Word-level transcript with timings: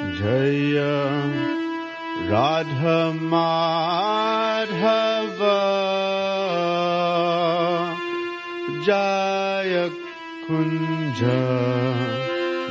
जय 0.00 0.80
राधा 2.30 3.12
माधव। 3.12 5.38
जय 8.84 9.90
कुञ्ज 10.48 11.20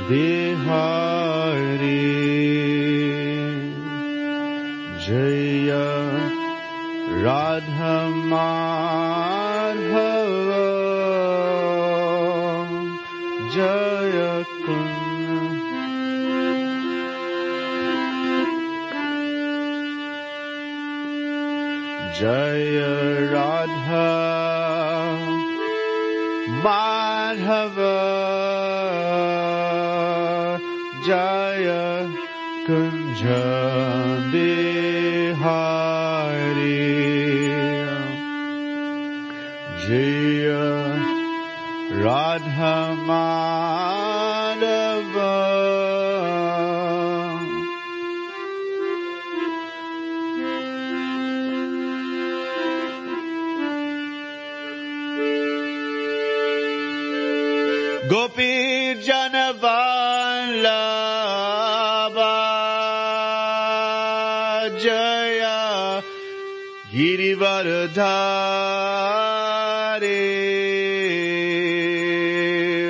बिहारी। 0.09 2.05
जय 5.05 5.69
Radha 7.23 7.97
Madhav. 8.07 10.08
Jaya 22.19 23.31
Radha 23.31 24.11
Madhava 26.63 27.95
Jaya 31.07 32.11
Kunja 32.67 33.68
पार 67.59 67.87
धारे 67.87 70.19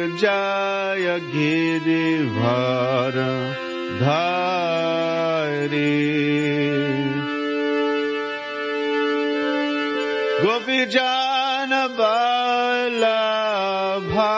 जय 0.08 1.20
गिरिवर 1.24 3.18
धारे। 4.02 5.96
गोपी 10.44 10.86
जान 10.86 11.70
बाला 11.70 13.20
भा। 14.00 14.36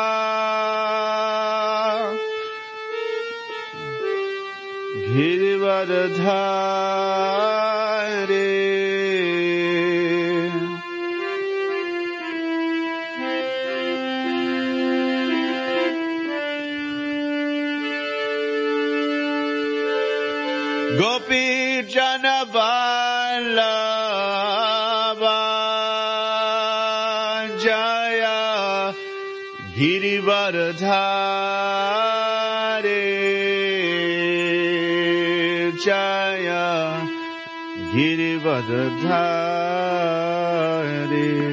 गिरिवर 4.95 6.07
धारे। 6.07 8.60
गिरिवरधारे 38.60 39.16
गोपी 41.08 41.49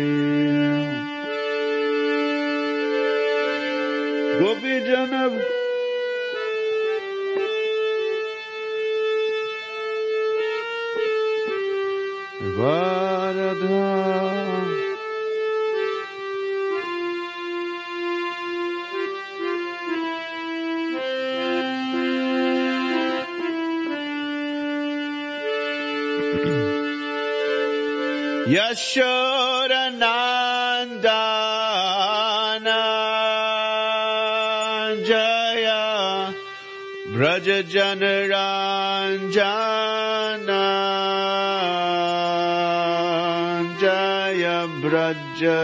Janaranjana 37.69 38.89
Jaya 43.81 44.67
Braja 44.81 45.59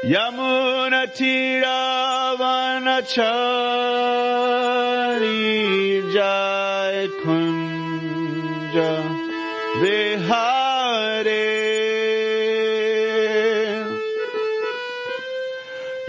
Yamuna 0.04 1.02
Tiravanachari 1.16 3.75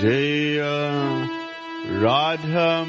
Jaya 0.00 0.76
Radha 2.02 2.84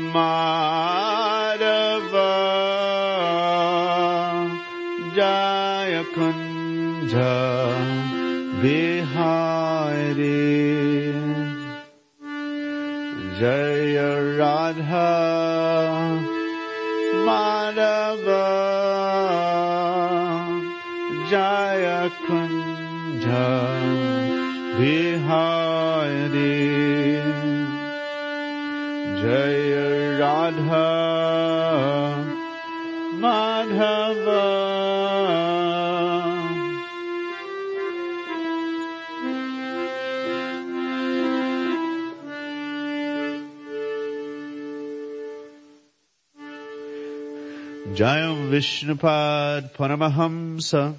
Jayam 47.91 48.49
Vishnupad 48.49 49.73
Paramahamsa 49.73 50.95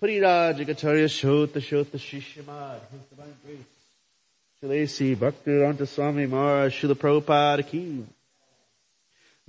Parirajagacharya 0.00 1.08
Shota 1.08 1.54
Shota 1.54 1.96
Shishimad 1.96 2.78
His 2.92 3.00
Divine 3.10 3.34
Grace 3.42 3.64
Shilesi 4.62 5.16
Bhaktivedanta 5.16 5.88
Swami 5.88 6.26
Maharaj 6.26 6.74
Srila 6.74 6.94
Prabhupada 6.94 7.66
Ki. 7.66 8.04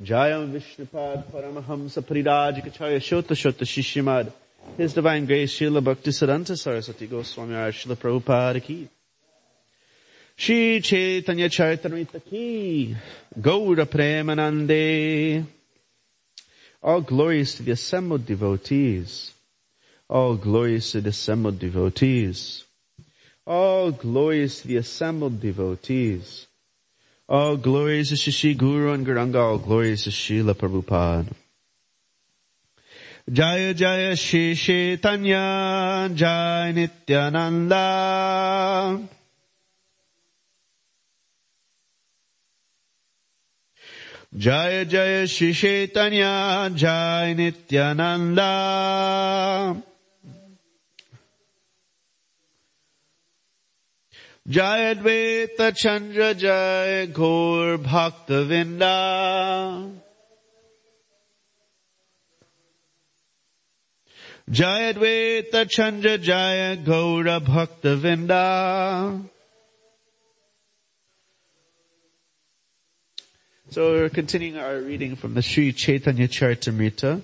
Jayam 0.01 0.50
Vishnupad 0.50 1.25
Paramahamsa 1.25 2.01
Parirajagacharya 2.01 3.00
Shota 3.00 3.36
Shota 3.36 3.66
Shishimad 3.66 4.31
His 4.78 4.94
Divine 4.94 5.25
Grace 5.25 5.60
Srila 5.60 5.84
Bhaktivedanta 5.84 6.57
Saraswati 6.57 7.06
Goswami 7.06 7.51
Maharaj 7.51 7.86
Srila 7.86 7.98
Prabhupada 7.98 8.63
Ki. 8.63 8.88
Shri 10.38 10.80
Chaitanya 10.80 11.50
Charitamrita 11.50 12.24
Ki. 12.24 12.95
Gaura 13.38 13.86
Premanande 13.86 15.56
all 16.81 17.01
glories 17.01 17.56
to 17.56 17.63
the 17.63 17.71
assembled 17.71 18.25
devotees. 18.25 19.33
All 20.09 20.35
glories 20.35 20.91
to 20.91 21.01
the 21.01 21.09
assembled 21.09 21.59
devotees. 21.59 22.63
All 23.45 23.91
glories 23.91 24.62
to 24.62 24.68
the 24.68 24.77
assembled 24.77 25.39
devotees. 25.41 26.47
All 27.27 27.57
glories 27.57 28.09
to 28.09 28.15
Shishi 28.15 28.57
Guru 28.57 28.94
and 28.94 29.06
Gauranga. 29.06 29.41
All 29.41 29.57
glories 29.57 30.03
to 30.03 30.12
Srila 30.12 30.53
Prabhupada. 30.53 31.33
Jaya 33.29 33.74
Jaya 33.74 34.15
Shri 34.15 34.56
Chaitanya 34.56 36.09
Jai 36.13 36.71
Nityananda 36.71 37.77
Jaya 44.38 44.86
Jaya 44.86 45.25
Shri 45.25 45.51
Chaitanya 45.51 46.69
Jai 46.75 47.34
Nityananda 47.34 48.51
Jai 54.48 54.94
Advaita 54.94 55.75
Chandra 55.75 56.36
Jai 56.36 57.07
Gaur 57.07 57.78
Bhakta 57.80 58.45
Vrinda 58.45 59.89
Jai 64.51 64.94
Advaita 64.94 65.68
Chandra 65.68 66.18
Jaya 66.19 66.78
Gaura 66.78 67.39
Bhakta 67.44 67.98
Vrinda 67.98 69.19
So 73.69 73.91
we're 73.91 74.09
continuing 74.09 74.57
our 74.57 74.79
reading 74.79 75.17
from 75.17 75.33
the 75.33 75.41
Sri 75.41 75.73
Chaitanya 75.73 76.29
Charitamrita. 76.29 77.21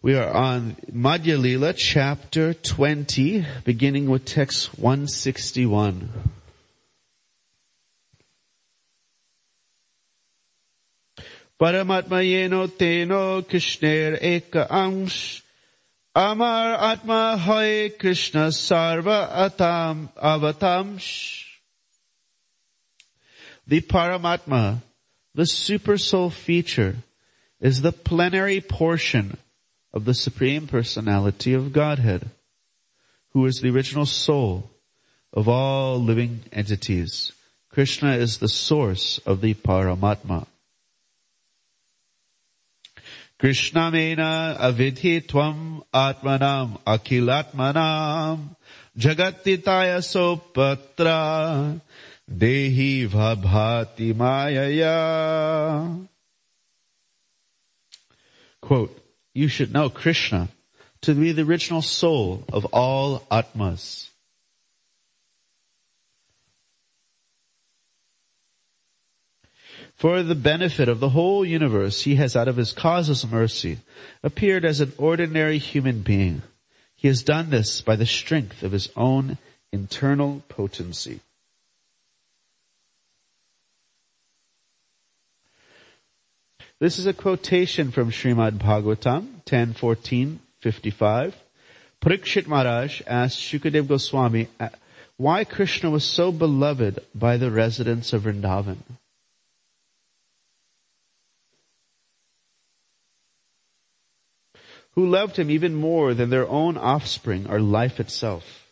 We 0.00 0.14
are 0.14 0.30
on 0.32 0.76
Madhya 0.92 1.36
Lila, 1.36 1.72
chapter 1.72 2.54
20, 2.54 3.44
beginning 3.64 4.08
with 4.08 4.24
text 4.24 4.78
161. 4.78 6.10
Paramatma 11.58 12.22
yeno 12.22 12.68
teno 12.68 13.42
Krishner 13.42 14.22
eka 14.22 14.68
ansh 14.68 15.42
Amar 16.14 16.92
Atma 16.92 17.36
Hoy 17.36 17.90
Krishna 17.98 18.48
Sarva 18.48 19.28
Atam 19.32 20.08
Avatamsh 20.22 21.46
The 23.66 23.80
Paramatma 23.80 24.82
the 25.36 25.42
supersoul 25.42 26.32
feature 26.32 26.96
is 27.60 27.82
the 27.82 27.92
plenary 27.92 28.58
portion 28.58 29.36
of 29.92 30.06
the 30.06 30.14
Supreme 30.14 30.66
Personality 30.66 31.52
of 31.52 31.74
Godhead, 31.74 32.30
who 33.34 33.44
is 33.44 33.60
the 33.60 33.68
original 33.68 34.06
soul 34.06 34.70
of 35.34 35.46
all 35.46 35.98
living 35.98 36.40
entities. 36.52 37.32
Krishna 37.70 38.14
is 38.16 38.38
the 38.38 38.48
source 38.48 39.18
of 39.26 39.42
the 39.42 39.52
Paramatma. 39.52 40.46
Krishna 43.38 43.90
mena 43.90 44.56
avidhi 44.58 45.20
tvam 45.20 45.84
atmanam 45.92 46.80
akilatmanam 46.84 48.56
jagatitaya 48.98 50.02
sopatra 50.02 51.78
Dehi 52.30 53.08
vabhati 53.08 54.14
mayaya. 54.14 56.06
Quote, 58.60 58.98
you 59.32 59.48
should 59.48 59.72
know 59.72 59.88
Krishna 59.88 60.48
to 61.02 61.14
be 61.14 61.32
the 61.32 61.42
original 61.42 61.82
soul 61.82 62.44
of 62.52 62.64
all 62.66 63.22
Atmas. 63.30 64.10
For 69.94 70.22
the 70.22 70.34
benefit 70.34 70.88
of 70.88 71.00
the 71.00 71.10
whole 71.10 71.44
universe, 71.44 72.02
he 72.02 72.16
has 72.16 72.36
out 72.36 72.48
of 72.48 72.56
his 72.56 72.72
causeless 72.72 73.26
mercy 73.26 73.78
appeared 74.22 74.64
as 74.64 74.80
an 74.80 74.92
ordinary 74.98 75.58
human 75.58 76.00
being. 76.02 76.42
He 76.96 77.08
has 77.08 77.22
done 77.22 77.50
this 77.50 77.80
by 77.80 77.96
the 77.96 78.04
strength 78.04 78.62
of 78.62 78.72
his 78.72 78.90
own 78.96 79.38
internal 79.72 80.42
potency. 80.48 81.20
This 86.78 86.98
is 86.98 87.06
a 87.06 87.14
quotation 87.14 87.90
from 87.90 88.10
Srimad 88.10 88.58
Bhagavatam 88.58 89.42
10.14.55. 89.46 91.32
Parikshit 92.02 92.46
Maharaj 92.46 93.00
asked 93.06 93.38
Shukadev 93.38 93.88
Goswami 93.88 94.48
why 95.16 95.44
Krishna 95.44 95.88
was 95.88 96.04
so 96.04 96.30
beloved 96.30 96.98
by 97.14 97.38
the 97.38 97.50
residents 97.50 98.12
of 98.12 98.24
Vrindavan. 98.24 98.76
Who 104.96 105.06
loved 105.06 105.38
him 105.38 105.50
even 105.50 105.74
more 105.74 106.12
than 106.12 106.28
their 106.28 106.46
own 106.46 106.76
offspring 106.76 107.48
or 107.48 107.58
life 107.58 108.00
itself. 108.00 108.66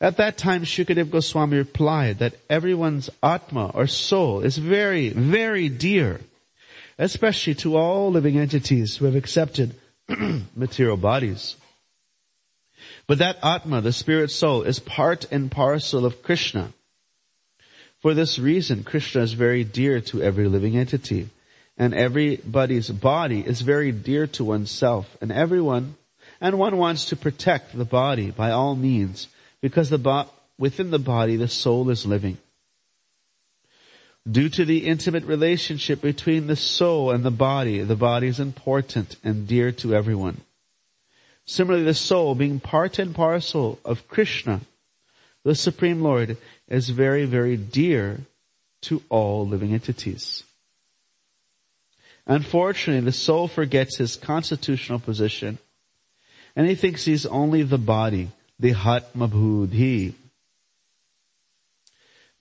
At 0.00 0.16
that 0.16 0.38
time, 0.38 0.62
Shukadev 0.62 1.10
Goswami 1.10 1.58
replied 1.58 2.20
that 2.20 2.36
everyone's 2.48 3.10
Atma 3.22 3.72
or 3.74 3.86
soul 3.86 4.40
is 4.40 4.56
very, 4.56 5.10
very 5.10 5.68
dear, 5.68 6.20
especially 7.00 7.54
to 7.54 7.78
all 7.78 8.10
living 8.10 8.38
entities 8.38 8.96
who 8.96 9.06
have 9.06 9.16
accepted 9.16 9.74
material 10.54 10.98
bodies. 10.98 11.56
But 13.06 13.18
that 13.18 13.38
Atma, 13.42 13.80
the 13.80 13.92
spirit 13.92 14.30
soul, 14.30 14.62
is 14.62 14.78
part 14.78 15.24
and 15.32 15.50
parcel 15.50 16.04
of 16.04 16.22
Krishna. 16.22 16.72
For 18.02 18.12
this 18.12 18.38
reason, 18.38 18.84
Krishna 18.84 19.22
is 19.22 19.32
very 19.32 19.64
dear 19.64 20.02
to 20.02 20.22
every 20.22 20.46
living 20.46 20.76
entity, 20.76 21.30
and 21.78 21.94
everybody's 21.94 22.90
body 22.90 23.40
is 23.40 23.62
very 23.62 23.92
dear 23.92 24.26
to 24.28 24.44
oneself, 24.44 25.16
and 25.22 25.32
everyone, 25.32 25.96
and 26.38 26.58
one 26.58 26.76
wants 26.76 27.06
to 27.06 27.16
protect 27.16 27.76
the 27.76 27.86
body 27.86 28.30
by 28.30 28.50
all 28.50 28.76
means, 28.76 29.28
because 29.62 29.88
the 29.88 29.98
bo- 29.98 30.28
within 30.58 30.90
the 30.90 30.98
body 30.98 31.36
the 31.36 31.48
soul 31.48 31.88
is 31.88 32.04
living. 32.04 32.36
Due 34.30 34.48
to 34.50 34.64
the 34.64 34.86
intimate 34.86 35.24
relationship 35.24 36.00
between 36.00 36.46
the 36.46 36.56
soul 36.56 37.10
and 37.10 37.24
the 37.24 37.30
body, 37.30 37.80
the 37.80 37.96
body 37.96 38.28
is 38.28 38.38
important 38.38 39.16
and 39.24 39.48
dear 39.48 39.72
to 39.72 39.94
everyone. 39.94 40.40
Similarly, 41.46 41.84
the 41.84 41.94
soul, 41.94 42.34
being 42.34 42.60
part 42.60 42.98
and 42.98 43.14
parcel 43.14 43.78
of 43.84 44.06
Krishna, 44.08 44.60
the 45.42 45.54
Supreme 45.54 46.02
Lord, 46.02 46.36
is 46.68 46.90
very, 46.90 47.24
very 47.24 47.56
dear 47.56 48.20
to 48.82 49.02
all 49.08 49.46
living 49.46 49.72
entities. 49.72 50.44
Unfortunately, 52.26 53.04
the 53.04 53.12
soul 53.12 53.48
forgets 53.48 53.96
his 53.96 54.16
constitutional 54.16 55.00
position 55.00 55.58
and 56.54 56.68
he 56.68 56.74
thinks 56.74 57.04
he's 57.04 57.26
only 57.26 57.62
the 57.62 57.78
body, 57.78 58.30
the 58.58 58.72
Hatmabhudhi. 58.72 60.14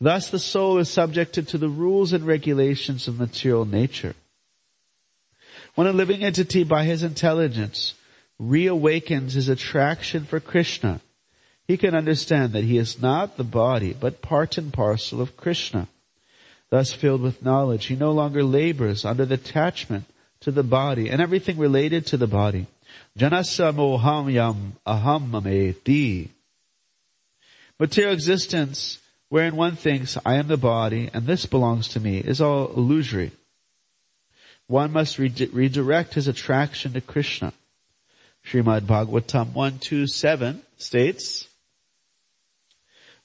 Thus 0.02 0.30
the 0.30 0.40
soul 0.40 0.78
is 0.78 0.90
subjected 0.90 1.48
to 1.50 1.58
the 1.58 1.70
rules 1.70 2.14
and 2.14 2.26
regulations 2.26 3.08
of 3.08 3.20
material 3.20 3.66
nature. 3.66 4.16
When 5.76 5.88
a 5.88 5.94
living 5.94 6.24
entity 6.24 6.64
by 6.64 6.86
his 6.86 7.04
intelligence 7.04 7.94
reawakens 8.42 9.34
his 9.34 9.50
attraction 9.50 10.26
for 10.26 10.40
Krishna, 10.40 11.02
he 11.68 11.78
can 11.78 11.94
understand 11.94 12.54
that 12.54 12.64
he 12.64 12.78
is 12.78 13.02
not 13.02 13.38
the 13.38 13.44
body, 13.44 13.94
but 13.94 14.22
part 14.22 14.58
and 14.58 14.74
parcel 14.74 15.22
of 15.22 15.38
Krishna. 15.38 15.88
Thus 16.70 16.94
filled 16.94 17.22
with 17.22 17.44
knowledge, 17.44 17.88
he 17.88 17.96
no 17.96 18.12
longer 18.12 18.44
labors 18.44 19.06
under 19.06 19.26
the 19.26 19.36
attachment 19.36 20.06
to 20.42 20.52
the 20.52 20.64
body 20.64 21.10
and 21.10 21.22
everything 21.22 21.58
related 21.58 22.08
to 22.08 22.18
the 22.18 22.28
body. 22.28 22.68
Janasa 23.18 23.74
moham 23.74 24.32
yam 24.32 24.74
aham. 24.88 26.30
Material 27.80 28.14
existence, 28.14 29.00
wherein 29.30 29.56
one 29.56 29.76
thinks, 29.76 30.18
I 30.26 30.36
am 30.36 30.48
the 30.48 30.58
body 30.58 31.10
and 31.14 31.26
this 31.26 31.46
belongs 31.46 31.88
to 31.90 32.00
me, 32.00 32.18
is 32.18 32.42
all 32.42 32.74
illusory. 32.76 33.32
One 34.68 34.92
must 34.92 35.18
re- 35.18 35.50
redirect 35.52 36.14
his 36.14 36.28
attraction 36.28 36.94
to 36.94 37.02
Krishna. 37.02 37.54
Srimad 38.46 38.82
Bhagavatam 38.82 39.54
127 39.54 40.62
states, 40.78 41.48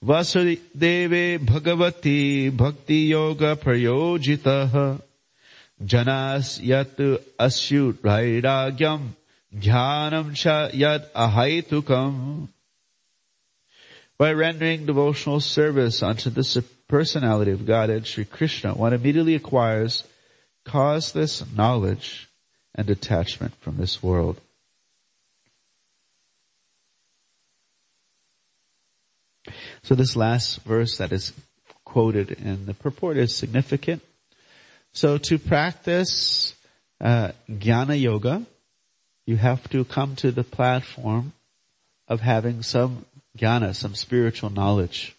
Vasudeve 0.04 1.38
Bhagavati 1.38 2.54
Bhakti 2.54 2.96
Yoga 3.08 3.56
Prayojitah 3.56 5.00
Janas 5.82 6.62
Yat 6.62 6.96
Asyut 7.38 7.94
Vairagyam 7.94 9.08
Jnanam 9.56 10.34
Cha 10.34 10.68
Yat 10.74 11.12
Ahaitukam 11.14 12.48
By 14.16 14.32
rendering 14.32 14.86
devotional 14.86 15.40
service 15.40 16.02
unto 16.02 16.30
the 16.30 16.64
personality 16.86 17.50
of 17.50 17.66
God 17.66 17.90
and 17.90 18.06
Sri 18.06 18.24
Krishna, 18.24 18.74
one 18.74 18.92
immediately 18.92 19.34
acquires 19.34 20.04
causeless 20.64 21.44
knowledge 21.54 22.28
and 22.74 22.86
detachment 22.86 23.54
from 23.60 23.76
this 23.76 24.02
world. 24.02 24.40
So 29.82 29.94
this 29.94 30.16
last 30.16 30.62
verse 30.62 30.96
that 30.98 31.12
is 31.12 31.32
quoted 31.84 32.30
in 32.30 32.66
the 32.66 32.74
purport 32.74 33.16
is 33.16 33.34
significant. 33.34 34.02
So 34.92 35.18
to 35.18 35.38
practice 35.38 36.54
uh, 37.00 37.32
jnana 37.50 38.00
yoga, 38.00 38.46
you 39.26 39.36
have 39.36 39.68
to 39.70 39.84
come 39.84 40.16
to 40.16 40.30
the 40.30 40.44
platform 40.44 41.32
of 42.08 42.20
having 42.20 42.62
some 42.62 43.04
jnana, 43.38 43.74
some 43.74 43.94
spiritual 43.94 44.50
knowledge. 44.50 45.16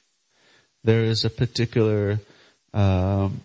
There 0.84 1.04
is 1.04 1.26
a 1.26 1.30
particular 1.30 2.20
um, 2.74 3.42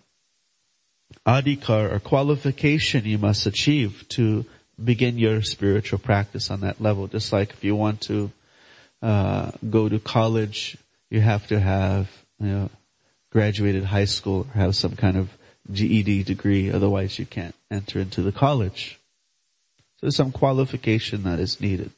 adhikar 1.27 1.93
or 1.93 1.99
qualification 2.00 3.05
you 3.05 3.19
must 3.19 3.47
achieve 3.47 4.05
to 4.11 4.45
begin 4.83 5.19
your 5.19 5.43
spiritual 5.43 5.99
practice 5.99 6.50
on 6.50 6.61
that 6.61 6.81
level. 6.81 7.07
Just 7.07 7.33
like 7.33 7.50
if 7.50 7.65
you 7.65 7.77
want 7.77 8.00
to 8.03 8.31
uh, 9.03 9.50
go 9.69 9.89
to 9.89 9.99
college 9.99 10.77
you 11.11 11.21
have 11.21 11.47
to 11.49 11.61
have, 11.61 12.09
you 12.39 12.47
know, 12.47 12.71
graduated 13.31 13.85
high 13.85 14.05
school 14.07 14.47
or 14.55 14.59
have 14.59 14.77
some 14.77 14.97
kind 14.97 15.17
of 15.17 15.29
GED 15.71 16.23
degree, 16.23 16.71
otherwise 16.71 17.19
you 17.19 17.27
can't 17.27 17.55
enter 17.71 17.99
into 17.99 18.23
the 18.23 18.33
college. 18.33 18.99
So 19.97 20.07
there's 20.07 20.17
some 20.17 20.33
qualification 20.33 21.25
that 21.25 21.41
is 21.41 21.61
needed. 21.61 21.91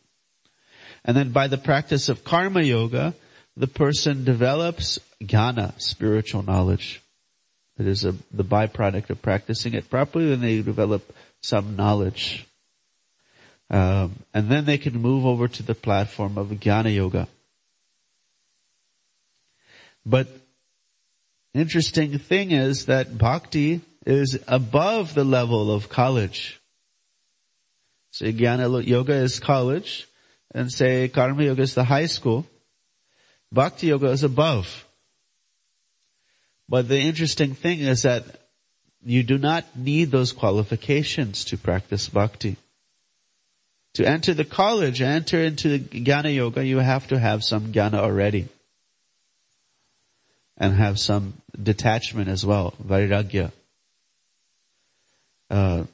And 1.04 1.16
then 1.16 1.30
by 1.30 1.49
the 1.49 1.59
practice 1.59 2.09
of 2.09 2.25
karma 2.25 2.62
yoga, 2.62 3.14
the 3.56 3.66
person 3.66 4.25
develops 4.25 4.99
jnana, 5.23 5.80
spiritual 5.80 6.42
knowledge. 6.42 7.02
It 7.78 7.87
is 7.87 8.04
a, 8.04 8.12
the 8.32 8.44
byproduct 8.44 9.11
of 9.11 9.21
practicing 9.21 9.75
it 9.75 9.90
properly, 9.90 10.32
and 10.32 10.42
they 10.42 10.62
develop 10.62 11.12
some 11.40 11.76
knowledge. 11.76 12.47
Um, 13.71 14.16
and 14.32 14.49
then 14.50 14.64
they 14.64 14.78
can 14.78 15.00
move 15.00 15.26
over 15.26 15.49
to 15.49 15.62
the 15.62 15.75
platform 15.75 16.38
of 16.38 16.49
jnana 16.49 16.94
yoga. 16.94 17.26
But 20.04 20.28
interesting 21.54 22.18
thing 22.18 22.50
is 22.50 22.87
that 22.87 23.16
bhakti 23.16 23.80
is 24.04 24.38
above 24.47 25.14
the 25.14 25.25
level 25.25 25.73
of 25.73 25.88
college. 25.88 26.61
So 28.11 28.26
jnana 28.26 28.87
yoga 28.87 29.14
is 29.14 29.40
college 29.40 30.06
and 30.54 30.71
say 30.71 31.09
karma 31.09 31.44
yoga 31.44 31.62
is 31.62 31.75
the 31.75 31.85
high 31.85 32.06
school. 32.06 32.47
Bhakti 33.50 33.88
yoga 33.88 34.09
is 34.09 34.23
above. 34.23 34.87
But 36.68 36.88
the 36.88 37.00
interesting 37.00 37.54
thing 37.54 37.80
is 37.80 38.02
that 38.02 38.25
you 39.04 39.23
do 39.23 39.37
not 39.38 39.76
need 39.76 40.11
those 40.11 40.32
qualifications 40.32 41.44
to 41.47 41.59
practice 41.59 42.09
bhakti. 42.09 42.56
To 43.94 44.06
enter 44.06 44.32
the 44.32 44.44
college, 44.44 45.02
enter 45.02 45.42
into 45.42 45.68
the 45.68 45.78
jnana 45.80 46.35
yoga, 46.35 46.64
you 46.64 46.78
have 46.78 47.09
to 47.09 47.18
have 47.18 47.44
some 47.44 47.73
jnana 47.73 47.94
already 47.94 48.49
and 50.56 50.75
have 50.75 50.99
some 50.99 51.35
detachment 51.61 52.28
as 52.28 52.47
well, 52.47 52.75
vairagya. 52.82 53.52
Uh, 55.50 55.85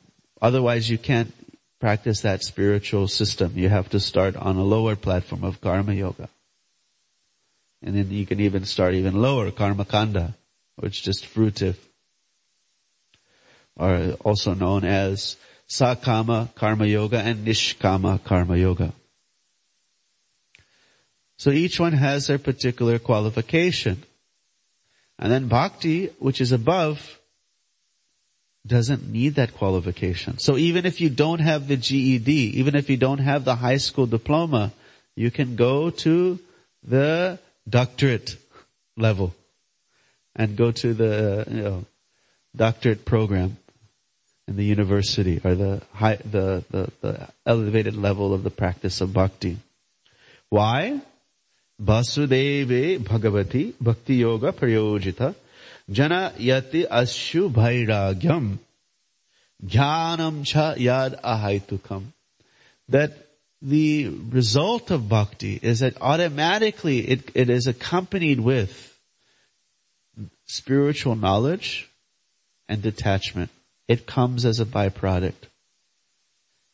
otherwise 0.40 0.88
you 0.88 0.98
can't 0.98 1.32
practice 1.80 2.20
that 2.22 2.42
spiritual 2.42 3.08
system. 3.08 3.52
You 3.54 3.68
have 3.68 3.88
to 3.90 4.00
start 4.00 4.36
on 4.36 4.56
a 4.56 4.64
lower 4.64 4.96
platform 4.96 5.44
of 5.44 5.60
karma 5.60 5.94
yoga. 5.94 6.28
And 7.82 7.96
then 7.96 8.10
you 8.10 8.26
can 8.26 8.40
even 8.40 8.64
start 8.64 8.94
even 8.94 9.14
lower, 9.14 9.50
karma 9.50 9.84
kanda, 9.84 10.34
which 10.76 10.98
is 10.98 11.04
just 11.04 11.32
fruitive. 11.32 11.76
Or 13.76 14.16
also 14.24 14.54
known 14.54 14.84
as 14.84 15.36
sakama 15.68 16.52
karma 16.54 16.86
yoga 16.86 17.18
and 17.18 17.46
nishkama 17.46 18.22
karma 18.24 18.56
yoga. 18.56 18.92
So 21.36 21.50
each 21.50 21.78
one 21.78 21.92
has 21.92 22.26
their 22.26 22.38
particular 22.38 22.98
qualification. 22.98 24.02
And 25.20 25.30
then 25.30 25.46
bhakti, 25.46 26.06
which 26.18 26.40
is 26.40 26.50
above, 26.50 27.17
doesn't 28.66 29.08
need 29.10 29.36
that 29.36 29.54
qualification. 29.54 30.38
So 30.38 30.56
even 30.56 30.84
if 30.84 31.00
you 31.00 31.10
don't 31.10 31.40
have 31.40 31.68
the 31.68 31.76
GED, 31.76 32.30
even 32.58 32.74
if 32.74 32.90
you 32.90 32.96
don't 32.96 33.18
have 33.18 33.44
the 33.44 33.54
high 33.54 33.78
school 33.78 34.06
diploma, 34.06 34.72
you 35.14 35.30
can 35.30 35.56
go 35.56 35.90
to 35.90 36.38
the 36.86 37.38
doctorate 37.68 38.36
level 38.96 39.34
and 40.36 40.56
go 40.56 40.70
to 40.70 40.94
the 40.94 41.46
you 41.50 41.62
know, 41.62 41.84
doctorate 42.54 43.04
program 43.04 43.56
in 44.46 44.56
the 44.56 44.64
university 44.64 45.40
or 45.44 45.54
the 45.54 45.82
high, 45.92 46.16
the, 46.16 46.64
the, 46.70 46.90
the 47.00 47.28
elevated 47.46 47.96
level 47.96 48.32
of 48.32 48.42
the 48.42 48.50
practice 48.50 49.00
of 49.00 49.12
bhakti. 49.12 49.58
Why? 50.48 51.00
Vasudeve 51.80 52.98
Bhagavati 52.98 53.74
Bhakti 53.80 54.16
Yoga 54.16 54.52
Prayojita 54.52 55.34
Jana 55.90 56.32
Yati 56.36 56.86
Ashu 56.88 57.50
Bhairagyam 57.50 58.58
Jnanam 59.64 60.44
Cha 60.44 60.74
Yad 60.74 61.20
Ahaitukam. 61.22 62.04
That 62.88 63.12
the 63.60 64.08
result 64.08 64.90
of 64.90 65.08
bhakti 65.08 65.58
is 65.60 65.80
that 65.80 66.00
automatically 66.00 67.00
it, 67.00 67.30
it 67.34 67.50
is 67.50 67.66
accompanied 67.66 68.40
with 68.40 68.96
spiritual 70.46 71.16
knowledge 71.16 71.90
and 72.68 72.82
detachment. 72.82 73.50
It 73.88 74.06
comes 74.06 74.44
as 74.44 74.60
a 74.60 74.64
byproduct, 74.64 75.48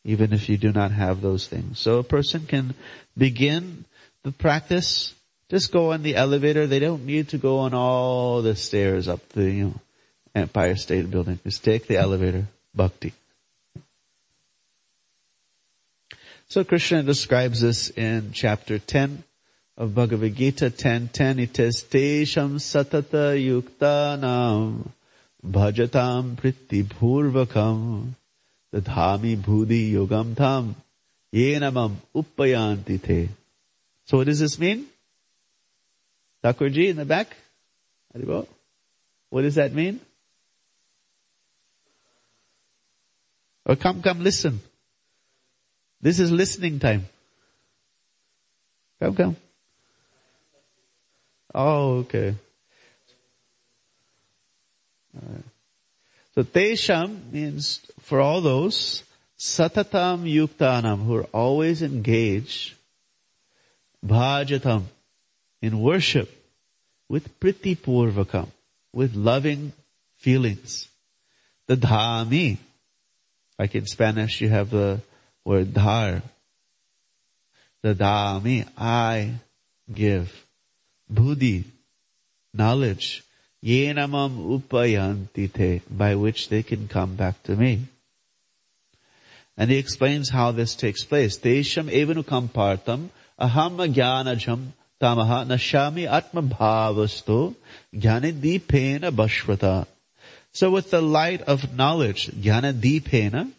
even 0.03 0.33
if 0.33 0.49
you 0.49 0.57
do 0.57 0.71
not 0.71 0.91
have 0.91 1.21
those 1.21 1.47
things. 1.47 1.79
So 1.79 1.99
a 1.99 2.03
person 2.03 2.45
can 2.45 2.75
begin 3.17 3.85
the 4.23 4.31
practice, 4.31 5.13
just 5.49 5.71
go 5.71 5.93
on 5.93 6.03
the 6.03 6.15
elevator. 6.15 6.67
They 6.67 6.79
don't 6.79 7.05
need 7.05 7.29
to 7.29 7.37
go 7.37 7.59
on 7.59 7.73
all 7.73 8.41
the 8.41 8.55
stairs 8.55 9.07
up 9.07 9.27
the, 9.29 9.49
you 9.49 9.63
know, 9.65 9.73
Empire 10.33 10.75
State 10.75 11.09
Building. 11.09 11.39
Just 11.43 11.63
take 11.63 11.87
the 11.87 11.97
elevator, 11.97 12.47
bhakti. 12.73 13.13
So 16.47 16.63
Krishna 16.63 17.03
describes 17.03 17.61
this 17.61 17.89
in 17.89 18.31
chapter 18.31 18.79
10 18.79 19.23
of 19.77 19.95
Bhagavad 19.95 20.35
Gita 20.35 20.69
10.10. 20.69 21.39
It 21.39 21.55
says, 21.55 21.83
Tesham 21.83 22.59
satata 22.59 23.35
yuktanam 23.35 24.87
bhajatam 25.45 26.35
pritti 26.35 26.83
bhurvakam 26.83 28.09
dadhami 28.73 29.37
bhudi 29.37 29.91
yogam 29.93 30.35
tam 30.35 30.75
yenamam 31.33 31.95
uppayanti. 32.15 33.29
So 34.05 34.17
what 34.17 34.27
does 34.27 34.39
this 34.39 34.59
mean? 34.59 34.85
Thakurji 36.45 36.89
in 36.89 36.95
the 36.95 37.05
back? 37.05 37.35
What 39.31 39.41
does 39.41 39.55
that 39.55 39.73
mean? 39.73 39.99
Oh, 43.65 43.75
come, 43.75 44.03
come, 44.03 44.23
listen. 44.23 44.59
This 46.01 46.19
is 46.19 46.31
listening 46.31 46.77
time. 46.77 47.07
Come, 48.99 49.15
come. 49.15 49.35
Oh, 51.55 51.97
okay. 52.01 52.35
So 56.35 56.43
Tesham 56.43 57.31
means 57.31 57.79
for 58.01 58.19
all 58.19 58.41
those 58.41 59.03
Satatam 59.39 60.31
Yuktanam 60.31 61.05
who 61.05 61.15
are 61.15 61.27
always 61.33 61.81
engaged 61.81 62.75
Bhajatam 64.05 64.83
in 65.65 65.81
worship 65.81 66.29
with 67.09 67.39
Priti 67.39 67.75
Purvakam, 67.77 68.47
with 68.93 69.15
loving 69.15 69.73
feelings. 70.17 70.87
The 71.67 71.75
Dhami, 71.75 72.57
like 73.57 73.75
in 73.75 73.85
Spanish 73.85 74.41
you 74.41 74.49
have 74.49 74.69
the 74.69 75.01
word 75.43 75.73
dhar. 75.73 76.21
The 77.81 77.93
dami, 77.93 78.67
I 78.77 79.35
give. 79.93 80.45
Buddhi, 81.09 81.65
knowledge. 82.53 83.23
Yenamam 83.63 84.59
upayantite, 84.59 85.81
by 85.89 86.15
which 86.15 86.49
they 86.49 86.63
can 86.63 86.87
come 86.87 87.15
back 87.15 87.41
to 87.43 87.55
me. 87.55 87.85
And 89.57 89.71
he 89.71 89.77
explains 89.77 90.29
how 90.29 90.51
this 90.51 90.75
takes 90.75 91.03
place. 91.03 91.37
Tesham 91.37 91.89
evanukam 91.89 92.49
partam 92.49 93.09
aham 93.39 93.77
jnanajam 93.93 94.71
tamaha 95.01 95.45
nashami 95.45 96.07
atma 96.09 96.41
bhavasto 96.41 97.55
jnanadipena 97.93 99.11
bashvata. 99.11 99.87
So 100.51 100.71
with 100.71 100.91
the 100.91 101.01
light 101.01 101.41
of 101.41 101.75
knowledge, 101.75 102.27
jnanadipena, 102.27 103.51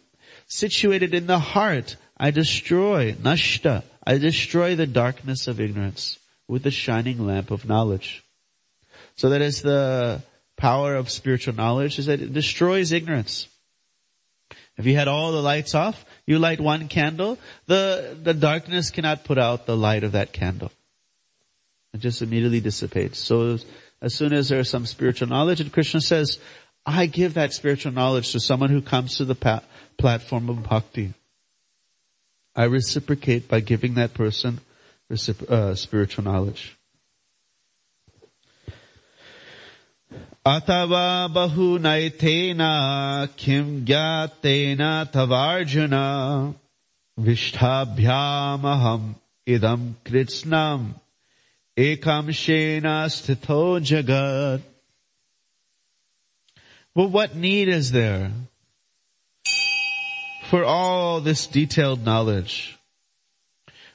situated 0.47 1.13
in 1.13 1.27
the 1.27 1.39
heart, 1.39 1.95
I 2.17 2.31
destroy, 2.31 3.13
nashta, 3.13 3.83
I 4.03 4.17
destroy 4.17 4.75
the 4.75 4.87
darkness 4.87 5.47
of 5.47 5.59
ignorance 5.59 6.17
with 6.47 6.63
the 6.63 6.71
shining 6.71 7.25
lamp 7.25 7.51
of 7.51 7.67
knowledge. 7.67 8.23
So 9.15 9.29
that 9.29 9.41
is 9.41 9.61
the 9.61 10.23
power 10.55 10.95
of 10.95 11.09
spiritual 11.09 11.53
knowledge 11.53 11.99
is 11.99 12.07
that 12.07 12.21
it 12.21 12.33
destroys 12.33 12.91
ignorance. 12.91 13.47
If 14.77 14.85
you 14.85 14.95
had 14.95 15.07
all 15.07 15.31
the 15.31 15.41
lights 15.41 15.75
off, 15.75 16.05
you 16.25 16.39
light 16.39 16.59
one 16.59 16.87
candle, 16.87 17.37
the, 17.65 18.17
the 18.21 18.33
darkness 18.33 18.91
cannot 18.91 19.23
put 19.23 19.37
out 19.37 19.65
the 19.65 19.75
light 19.75 20.03
of 20.03 20.13
that 20.13 20.33
candle. 20.33 20.71
It 21.93 21.99
just 21.99 22.21
immediately 22.21 22.59
dissipates. 22.59 23.19
So 23.19 23.57
as 24.01 24.13
soon 24.13 24.33
as 24.33 24.49
there's 24.49 24.69
some 24.69 24.85
spiritual 24.85 25.27
knowledge, 25.27 25.61
and 25.61 25.71
Krishna 25.71 26.01
says, 26.01 26.39
I 26.85 27.05
give 27.05 27.33
that 27.33 27.53
spiritual 27.53 27.91
knowledge 27.91 28.31
to 28.31 28.39
someone 28.39 28.69
who 28.69 28.81
comes 28.81 29.17
to 29.17 29.25
the 29.25 29.35
path, 29.35 29.65
platform 29.97 30.49
of 30.49 30.63
bhakti. 30.63 31.13
I 32.55 32.63
reciprocate 32.63 33.47
by 33.47 33.59
giving 33.59 33.95
that 33.95 34.13
person 34.13 34.59
uh, 35.49 35.75
spiritual 35.75 36.23
knowledge. 36.23 36.77
Bahu 40.45 41.77
naitena 41.77 43.27
kim 43.35 43.85
gyatena 43.85 45.11
tavarjuna 45.11 46.55
vishthabhyamaham 47.19 49.15
idam 49.45 49.95
shena 51.77 53.05
stito 53.07 53.79
jagat. 53.79 54.61
Well, 56.95 57.09
what 57.09 57.35
need 57.35 57.67
is 57.67 57.91
there 57.91 58.31
for 60.49 60.63
all 60.63 61.21
this 61.21 61.45
detailed 61.45 62.03
knowledge. 62.03 62.77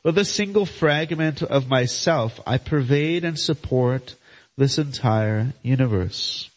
With 0.04 0.18
a 0.18 0.24
single 0.24 0.66
fragment 0.66 1.42
of 1.42 1.68
myself, 1.68 2.40
I 2.46 2.58
pervade 2.58 3.24
and 3.24 3.38
support 3.38 4.16
this 4.56 4.78
entire 4.78 5.54
universe. 5.62 6.50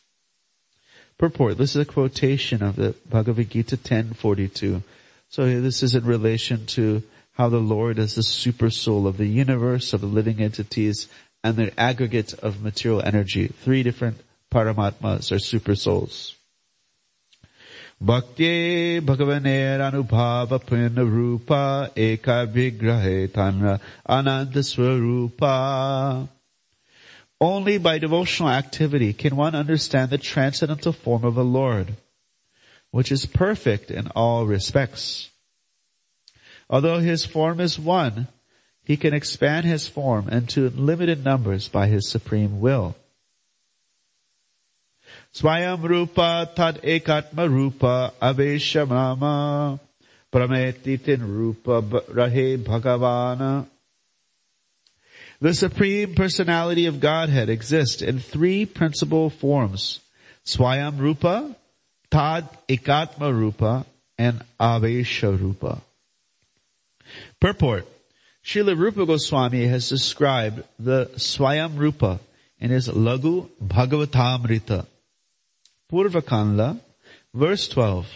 Purport. 1.17 1.57
This 1.57 1.75
is 1.75 1.81
a 1.81 1.85
quotation 1.85 2.61
of 2.61 2.75
the 2.75 2.93
Bhagavad 3.09 3.49
Gita 3.49 3.77
1042. 3.77 4.83
So 5.29 5.61
this 5.61 5.81
is 5.81 5.95
in 5.95 6.05
relation 6.05 6.65
to 6.67 7.01
how 7.35 7.49
the 7.49 7.59
Lord 7.59 7.99
is 7.99 8.15
the 8.15 8.23
super 8.23 8.69
soul 8.69 9.07
of 9.07 9.17
the 9.17 9.27
universe, 9.27 9.93
of 9.93 10.01
the 10.01 10.07
living 10.07 10.41
entities, 10.41 11.07
and 11.43 11.57
the 11.57 11.79
aggregate 11.79 12.33
of 12.35 12.61
material 12.61 13.01
energy. 13.03 13.47
Three 13.47 13.83
different 13.83 14.21
paramatmas 14.51 15.31
or 15.31 15.39
super 15.39 15.75
souls. 15.75 16.35
Bhakti 17.99 18.99
Bhagavanir 18.99 19.79
Anubhava 19.79 20.65
Purna 20.65 21.05
Rupa 21.05 21.91
Eka 21.95 22.47
Vigrahe 22.51 23.29
Tanra 23.29 23.79
Ananda 24.07 24.59
Swarupa. 24.59 26.27
Only 27.39 27.77
by 27.77 27.99
devotional 27.99 28.49
activity 28.49 29.13
can 29.13 29.35
one 29.35 29.55
understand 29.55 30.09
the 30.09 30.17
transcendental 30.17 30.93
form 30.93 31.25
of 31.25 31.35
the 31.35 31.43
Lord, 31.43 31.95
which 32.91 33.11
is 33.11 33.25
perfect 33.25 33.91
in 33.91 34.07
all 34.15 34.45
respects. 34.45 35.29
Although 36.69 36.99
his 36.99 37.25
form 37.25 37.59
is 37.59 37.79
one, 37.79 38.27
he 38.83 38.97
can 38.97 39.13
expand 39.13 39.65
his 39.65 39.87
form 39.87 40.29
into 40.29 40.69
limited 40.69 41.23
numbers 41.23 41.67
by 41.67 41.87
his 41.87 42.09
supreme 42.09 42.59
will. 42.59 42.95
Swayam 45.33 45.83
Rupa 45.83 46.49
Tad 46.55 46.81
Ekatma 46.81 47.49
Rupa 47.49 48.13
Aveshamama 48.21 49.79
Prametitin 50.31 51.21
Rupa 51.21 51.81
Rahe 51.81 52.57
Bhagavana. 52.63 53.67
The 55.41 55.53
Supreme 55.53 56.15
Personality 56.15 56.85
of 56.85 56.99
Godhead 56.99 57.49
exists 57.49 58.01
in 58.01 58.19
three 58.19 58.65
principal 58.65 59.29
forms. 59.29 59.99
Swayam 60.45 60.97
Rupa, 60.99 61.55
Tad 62.09 62.47
Ekatma 62.69 63.33
Rupa, 63.37 63.85
and 64.17 64.41
Avesha 64.59 65.37
Rupa. 65.37 65.81
Purport. 67.39 67.87
Srila 68.43 68.77
Rupa 68.77 69.05
Goswami 69.05 69.65
has 69.65 69.89
described 69.89 70.63
the 70.77 71.07
Swayam 71.15 71.77
Rupa 71.77 72.19
in 72.59 72.69
his 72.69 72.87
Laghu 72.87 73.49
Bhagavatamrita. 73.63 74.85
Purvakanda, 75.91 76.79
verse 77.33 77.67
12. 77.69 78.07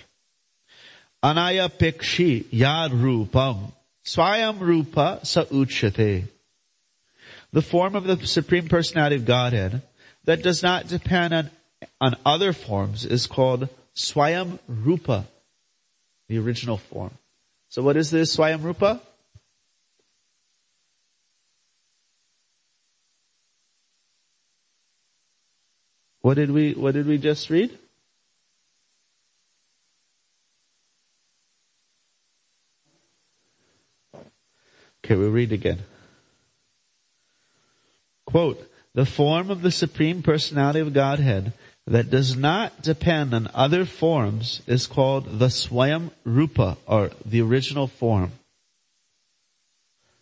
Anaya 1.24 1.68
Pekshi 1.70 2.44
Yad 2.46 2.92
Rupam 2.92 3.72
Swayam 4.06 4.60
Rupa 4.60 5.20
Sa 5.24 5.44
Uchate. 5.46 6.28
The 7.52 7.62
form 7.62 7.96
of 7.96 8.06
the 8.06 8.26
Supreme 8.26 8.68
Personality 8.68 9.18
of 9.18 9.26
Godhead 9.26 9.82
that 10.26 10.42
does 10.42 10.64
not 10.64 10.88
depend 10.88 11.34
on, 11.34 11.50
on 12.00 12.16
other 12.26 12.54
forms 12.54 13.06
is 13.06 13.28
called 13.28 13.68
Swayam 13.96 14.60
Rupa, 14.68 15.26
the 16.28 16.38
original 16.38 16.78
form. 16.78 17.12
So 17.70 17.82
what 17.82 17.98
is 17.98 18.12
this 18.12 18.36
Swayam 18.36 18.64
Rupa? 18.64 19.02
What 26.22 26.34
did 26.36 26.52
we, 26.52 26.74
what 26.74 26.94
did 26.94 27.08
we 27.08 27.18
just 27.18 27.50
read? 27.50 27.78
Okay, 35.04 35.16
we'll 35.16 35.32
read 35.32 35.52
again. 35.52 35.80
Quote, 38.26 38.64
the 38.94 39.06
form 39.06 39.50
of 39.50 39.62
the 39.62 39.72
Supreme 39.72 40.22
Personality 40.22 40.82
of 40.82 40.94
Godhead 40.94 41.54
that 41.88 42.12
does 42.12 42.36
not 42.36 42.84
depend 42.84 43.34
on 43.34 43.50
other 43.54 43.86
forms 43.86 44.62
is 44.68 44.86
called 44.86 45.40
the 45.40 45.48
Swayam 45.48 46.12
Rupa, 46.24 46.78
or 46.86 47.10
the 47.26 47.42
original 47.42 47.88
form. 47.88 48.34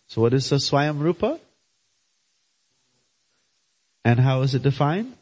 So 0.06 0.22
what 0.22 0.32
is 0.32 0.48
the 0.48 0.56
Swayam 0.56 1.00
Rupa? 1.00 1.38
And 4.06 4.18
how 4.20 4.40
is 4.40 4.54
it 4.54 4.62
defined? 4.62 5.17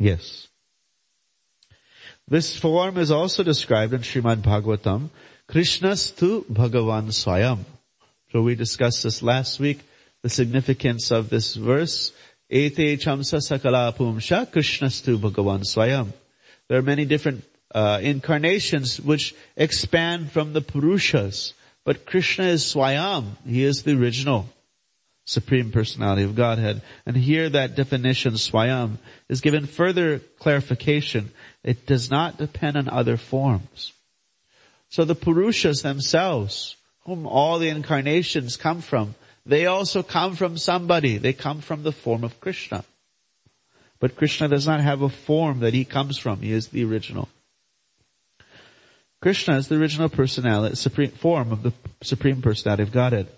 Yes. 0.00 0.48
This 2.26 2.56
form 2.56 2.96
is 2.96 3.10
also 3.10 3.42
described 3.42 3.92
in 3.92 4.00
Srimad 4.00 4.36
Bhagavatam, 4.36 5.10
Krishnastu 5.46 6.44
Bhagavan 6.46 7.08
Swayam. 7.08 7.58
So 8.32 8.40
we 8.40 8.54
discussed 8.54 9.02
this 9.02 9.22
last 9.22 9.60
week, 9.60 9.80
the 10.22 10.30
significance 10.30 11.10
of 11.10 11.28
this 11.28 11.54
verse. 11.54 12.12
Ete 12.48 12.98
chamsa 12.98 13.42
sakala 13.42 13.94
pumsha 13.94 14.50
Krishnastu 14.50 15.18
Bhagavan 15.18 15.64
Swayam. 15.64 16.14
There 16.68 16.78
are 16.78 16.82
many 16.82 17.04
different 17.04 17.44
uh, 17.74 18.00
incarnations 18.02 18.98
which 19.02 19.34
expand 19.54 20.32
from 20.32 20.54
the 20.54 20.62
Purushas, 20.62 21.52
but 21.84 22.06
Krishna 22.06 22.44
is 22.44 22.62
Swayam. 22.62 23.36
He 23.46 23.64
is 23.64 23.82
the 23.82 24.00
original 24.00 24.48
Supreme 25.30 25.70
Personality 25.70 26.24
of 26.24 26.34
Godhead. 26.34 26.82
And 27.06 27.16
here 27.16 27.48
that 27.48 27.76
definition, 27.76 28.32
Swayam, 28.34 28.98
is 29.28 29.40
given 29.40 29.66
further 29.66 30.18
clarification. 30.18 31.30
It 31.62 31.86
does 31.86 32.10
not 32.10 32.36
depend 32.36 32.76
on 32.76 32.88
other 32.88 33.16
forms. 33.16 33.92
So 34.88 35.04
the 35.04 35.14
Purushas 35.14 35.82
themselves, 35.82 36.74
whom 37.04 37.28
all 37.28 37.60
the 37.60 37.68
incarnations 37.68 38.56
come 38.56 38.80
from, 38.80 39.14
they 39.46 39.66
also 39.66 40.02
come 40.02 40.34
from 40.34 40.58
somebody. 40.58 41.16
They 41.16 41.32
come 41.32 41.60
from 41.60 41.84
the 41.84 41.92
form 41.92 42.24
of 42.24 42.40
Krishna. 42.40 42.84
But 44.00 44.16
Krishna 44.16 44.48
does 44.48 44.66
not 44.66 44.80
have 44.80 45.02
a 45.02 45.08
form 45.08 45.60
that 45.60 45.74
he 45.74 45.84
comes 45.84 46.18
from. 46.18 46.40
He 46.40 46.50
is 46.50 46.68
the 46.68 46.84
original. 46.84 47.28
Krishna 49.22 49.58
is 49.58 49.68
the 49.68 49.76
original 49.76 50.08
personality, 50.08 50.74
supreme 50.74 51.12
form 51.12 51.52
of 51.52 51.62
the 51.62 51.72
supreme 52.02 52.42
personality 52.42 52.82
of 52.82 52.90
Godhead. 52.90 53.28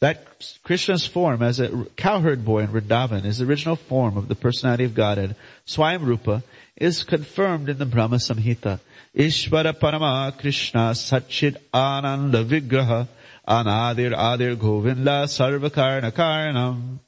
That 0.00 0.44
Krishna's 0.62 1.06
form 1.06 1.42
as 1.42 1.58
a 1.58 1.86
cowherd 1.96 2.44
boy 2.44 2.60
in 2.60 2.68
Vrindavan 2.68 3.24
is 3.24 3.38
the 3.38 3.46
original 3.46 3.76
form 3.76 4.18
of 4.18 4.28
the 4.28 4.34
personality 4.34 4.84
of 4.84 4.94
Godhead, 4.94 5.36
Swayam 5.66 6.04
Rupa, 6.04 6.42
is 6.76 7.02
confirmed 7.02 7.70
in 7.70 7.78
the 7.78 7.86
Brahma 7.86 8.16
Samhita. 8.16 8.78
Ishvara 9.16 9.72
Parama 9.72 10.38
Krishna 10.38 10.90
Satchit 10.90 11.56
Ananda 11.72 12.44
Vigraha 12.44 13.08
Anadir 13.48 14.14
Adir 14.14 14.58
Govinda 14.58 15.24
Sarvakarna 15.26 16.12
Karnam. 16.12 16.98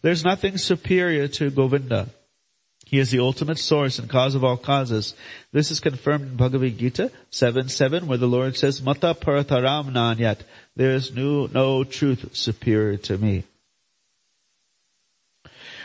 There's 0.00 0.24
nothing 0.24 0.56
superior 0.56 1.28
to 1.28 1.50
Govinda. 1.50 2.08
He 2.88 2.98
is 2.98 3.10
the 3.10 3.18
ultimate 3.18 3.58
source 3.58 3.98
and 3.98 4.08
cause 4.08 4.34
of 4.34 4.42
all 4.42 4.56
causes. 4.56 5.14
This 5.52 5.70
is 5.70 5.78
confirmed 5.78 6.22
in 6.22 6.36
Bhagavad 6.36 6.78
Gita 6.78 7.12
7.7 7.30 8.04
where 8.04 8.16
the 8.16 8.26
Lord 8.26 8.56
says, 8.56 8.80
Mata 8.80 9.14
Parataram 9.14 9.90
Nanyat. 9.92 10.38
There 10.74 10.92
is 10.92 11.14
no, 11.14 11.44
no 11.52 11.84
truth 11.84 12.34
superior 12.34 12.96
to 12.96 13.18
me. 13.18 13.44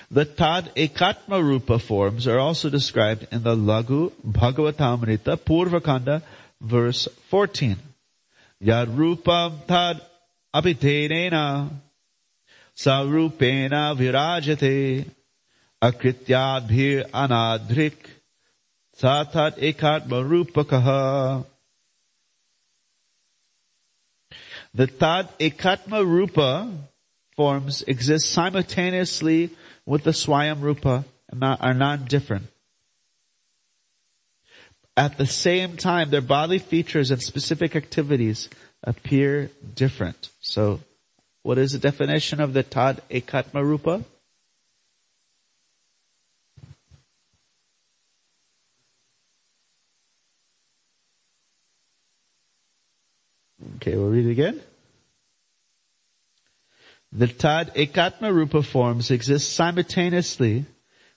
The 0.10 0.24
Tad 0.24 0.72
Ekatma 0.78 1.44
Rupa 1.44 1.78
forms 1.78 2.26
are 2.26 2.40
also 2.40 2.70
described 2.70 3.28
in 3.34 3.44
the 3.44 3.54
Laghu 3.54 4.14
Bhagavatamrita 4.26 5.36
Purvakanda 5.40 6.22
verse 6.62 7.10
14. 7.30 7.76
Yad 8.62 8.96
Rupam 8.96 9.68
Tad 9.68 10.02
Apitenena 10.56 11.70
Sarupena 12.74 13.94
Virajate 13.94 15.06
Akrityadbhir 15.84 17.10
Anadrik 17.12 17.98
Satat 18.98 19.58
Ekatma 19.60 20.24
Rupakaha 20.24 21.46
The 24.74 24.88
Tad 24.88 25.28
Ekatma 25.40 26.06
Rupa 26.06 26.72
forms 27.36 27.82
exist 27.82 28.32
simultaneously 28.32 29.50
with 29.86 30.06
the 30.06 30.12
Swayam 30.12 30.62
Rupa 30.62 31.04
and 31.30 31.44
are 31.44 31.74
non-different. 31.74 32.48
At 34.96 35.18
the 35.18 35.26
same 35.26 35.76
time, 35.76 36.12
their 36.12 36.22
bodily 36.22 36.60
features 36.60 37.12
and 37.12 37.22
specific 37.22 37.76
activities 37.76 38.48
appear 38.84 39.52
different. 39.76 40.30
So, 40.40 40.80
what 41.42 41.58
is 41.58 41.74
the 41.74 41.80
definition 41.80 42.40
of 42.40 42.54
the 42.54 42.64
Tad 42.64 43.02
Ekatma 43.10 43.64
Rupa? 43.64 44.06
Okay, 53.84 53.98
we'll 53.98 54.08
read 54.08 54.26
it 54.28 54.32
again. 54.32 54.62
The 57.12 57.28
Tad 57.28 57.76
Ekatma 57.76 58.34
Rupa 58.34 58.64
forms 58.64 59.12
exist 59.12 59.52
simultaneously 59.52 60.64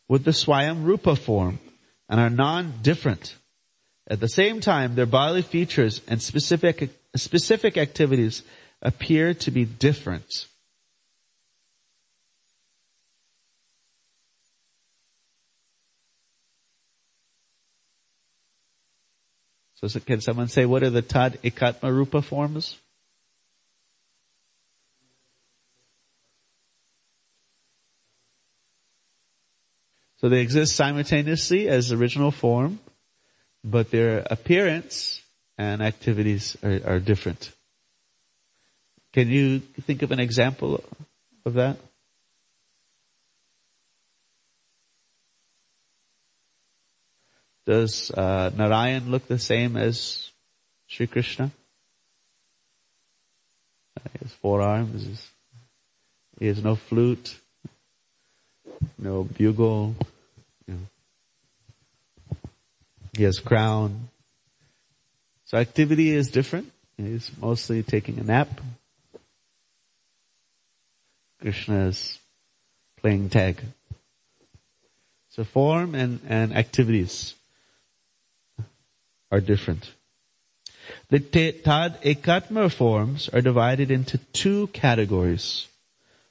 with 0.09 0.25
the 0.25 0.33
Swayam 0.33 0.83
Rupa 0.83 1.15
form 1.15 1.61
and 2.09 2.19
are 2.19 2.29
non-different. 2.29 3.37
At 4.09 4.19
the 4.19 4.29
same 4.29 4.61
time, 4.61 4.97
their 4.97 5.07
bodily 5.07 5.43
features 5.43 6.01
and 6.09 6.21
specific, 6.21 6.91
specific 7.15 7.77
activities 7.77 8.43
appear 8.83 9.33
to 9.33 9.53
be 9.53 9.65
different. 9.65 10.27
So 19.77 20.01
can 20.01 20.21
someone 20.21 20.49
say 20.49 20.65
what 20.65 20.83
are 20.83 20.91
the 20.91 21.03
Tad 21.03 21.39
Ekatma 21.43 21.93
Rupa 21.93 22.23
forms? 22.23 22.77
So 30.19 30.31
they 30.31 30.41
exist 30.41 30.75
simultaneously 30.75 31.69
as 31.69 31.93
original 31.93 32.31
form, 32.31 32.81
but 33.63 33.91
their 33.91 34.27
appearance 34.31 35.21
and 35.59 35.83
activities 35.83 36.57
are, 36.63 36.81
are 36.87 36.99
different. 36.99 37.53
Can 39.13 39.29
you 39.29 39.59
think 39.59 40.01
of 40.03 40.11
an 40.11 40.21
example 40.21 40.83
of 41.45 41.55
that? 41.55 41.77
Does 47.67 48.13
uh, 48.13 48.51
Narayan 48.57 49.11
look 49.11 49.27
the 49.27 49.41
same 49.41 49.77
as 49.77 50.31
Sri 50.87 51.09
Krishna? 51.09 51.51
His 54.13 54.31
has 54.31 54.33
four 54.35 54.61
arms. 54.63 55.31
He 56.39 56.47
has 56.47 56.63
no 56.63 56.77
flute, 56.77 57.37
no 58.99 59.25
bugle. 59.25 59.97
You 60.69 60.75
know. 60.75 62.39
He 63.17 63.25
has 63.25 63.41
crown. 63.41 64.11
So 65.47 65.59
activity 65.59 66.11
is 66.11 66.31
different. 66.31 66.73
He's 66.97 67.31
mostly 67.41 67.83
taking 67.83 68.21
a 68.21 68.23
nap. 68.23 68.49
Krishna 71.41 71.87
is 71.89 72.21
playing 73.01 73.31
tag. 73.31 73.61
So 75.31 75.43
form 75.45 75.95
and, 75.95 76.21
and 76.29 76.57
activities 76.57 77.36
are 79.31 79.41
different. 79.41 79.93
The 81.11 81.21
Tad 81.21 82.01
Ekatma 82.03 82.73
forms 82.73 83.29
are 83.31 83.41
divided 83.41 83.91
into 83.91 84.19
two 84.33 84.69
categories. 84.69 85.69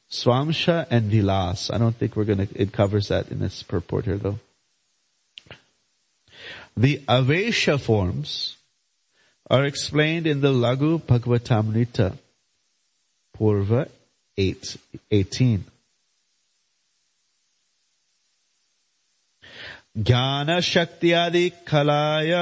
Swamsha 0.09 0.85
and 0.89 1.11
Vilas. 1.11 1.69
I 1.69 1.77
don't 1.77 1.95
think 1.95 2.15
we're 2.15 2.25
gonna, 2.25 2.47
it 2.55 2.71
covers 2.71 3.09
that 3.09 3.29
in 3.29 3.39
this 3.39 3.63
purport 3.63 4.05
here 4.05 4.17
though. 4.17 4.39
The 6.77 6.99
Avesha 7.07 7.79
forms 7.79 8.57
are 9.49 9.65
explained 9.65 10.27
in 10.27 10.41
the 10.41 10.51
Laghu 10.51 11.01
Bhagavatamrita, 11.01 12.17
Purva 13.37 13.89
8, 14.37 14.77
18. 15.11 15.65
ज्ञान 20.08 20.58
शक्त्यादि 20.72 21.48
कलाय 21.68 22.32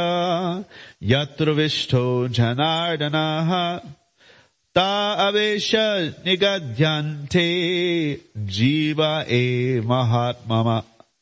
यत्र 1.12 1.50
विष्ठो 1.61 2.06
जनार्दनः 2.38 3.54
ता 4.76 4.90
अवेश 5.28 5.70
निगद्यन्ते 6.26 7.48
जीव 8.58 9.02
ए 9.40 9.80
महात्मा 9.87 10.62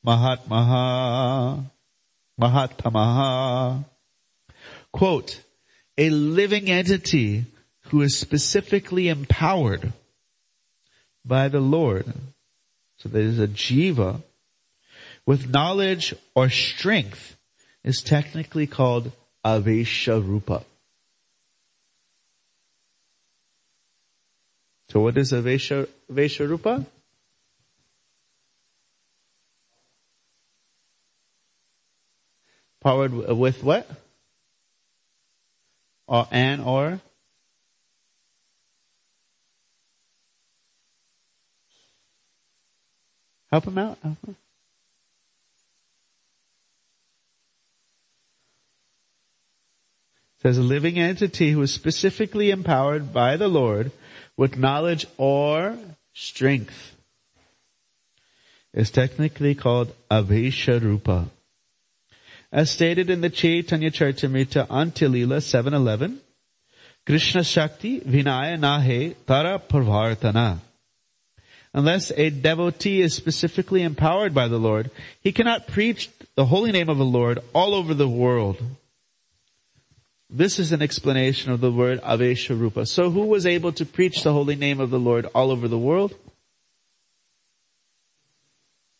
महात्मः 0.07 0.75
Mahatamaha. 2.41 3.85
Quote, 4.93 5.41
a 5.97 6.11
living 6.11 6.71
entity 6.71 7.45
who 7.89 8.03
is 8.03 8.19
specifically 8.19 9.09
empowered 9.09 9.93
by 11.25 11.49
the 11.49 11.61
Lord. 11.61 12.13
So 12.99 13.09
there 13.09 13.23
is 13.23 13.39
a 13.39 13.49
jiva 13.49 14.23
with 15.26 15.50
knowledge 15.50 16.14
or 16.36 16.50
strength 16.50 17.38
is 17.84 18.02
technically 18.02 18.68
called 18.68 19.12
avesha 19.46 20.26
rupa. 20.26 20.64
So 24.90 25.00
what 25.00 25.18
is 25.18 25.32
avesha, 25.32 25.88
avesha 26.12 26.48
rupa? 26.48 26.86
Powered 32.82 33.14
with 33.14 33.64
what? 33.64 33.88
Or 36.08 36.28
and 36.32 36.62
or? 36.62 37.00
Help 43.52 43.66
him 43.66 43.78
out. 43.78 43.98
Help 44.02 44.18
him. 44.26 44.36
Says 50.42 50.58
a 50.58 50.64
living 50.64 50.98
entity 50.98 51.52
who 51.52 51.62
is 51.62 51.74
specifically 51.74 52.50
empowered 52.50 53.14
by 53.14 53.38
the 53.38 53.48
Lord 53.48 53.92
with 54.36 54.58
knowledge 54.58 55.06
or 55.18 55.78
strength 56.14 56.96
is 58.74 58.90
technically 58.90 59.54
called 59.54 59.94
Avesha 60.10 60.82
Rupa. 60.82 61.30
As 62.52 62.72
stated 62.72 63.10
in 63.10 63.22
the 63.22 63.30
Chaitanya 63.30 63.92
Charitamrita 63.92 64.68
Antya-lila 64.68 65.42
711, 65.42 66.20
Krishna 67.06 67.44
Shakti 67.44 68.00
Vinaya 68.00 68.58
Nahe 68.60 69.16
Tara 69.28 69.60
Parvartana. 69.60 70.60
Unless 71.74 72.12
a 72.18 72.30
devotee 72.30 73.02
is 73.02 73.14
specifically 73.14 73.84
empowered 73.84 74.34
by 74.34 74.48
the 74.48 74.58
Lord, 74.58 74.92
he 75.22 75.32
cannot 75.32 75.68
preach 75.68 76.10
the 76.36 76.46
holy 76.46 76.72
name 76.72 76.90
of 76.90 76.98
the 76.98 77.06
Lord 77.06 77.40
all 77.54 77.74
over 77.74 77.94
the 77.94 78.10
world. 78.10 78.62
This 80.34 80.60
is 80.60 80.72
an 80.72 80.82
explanation 80.82 81.52
of 81.52 81.60
the 81.60 81.72
word 81.72 82.02
Avesha 82.02 82.58
Rupa. 82.58 82.86
So 82.86 83.10
who 83.10 83.26
was 83.26 83.46
able 83.46 83.74
to 83.74 83.86
preach 83.86 84.24
the 84.24 84.32
holy 84.32 84.56
name 84.56 84.80
of 84.80 84.90
the 84.90 85.00
Lord 85.00 85.26
all 85.36 85.52
over 85.52 85.68
the 85.68 85.78
world? 85.78 86.16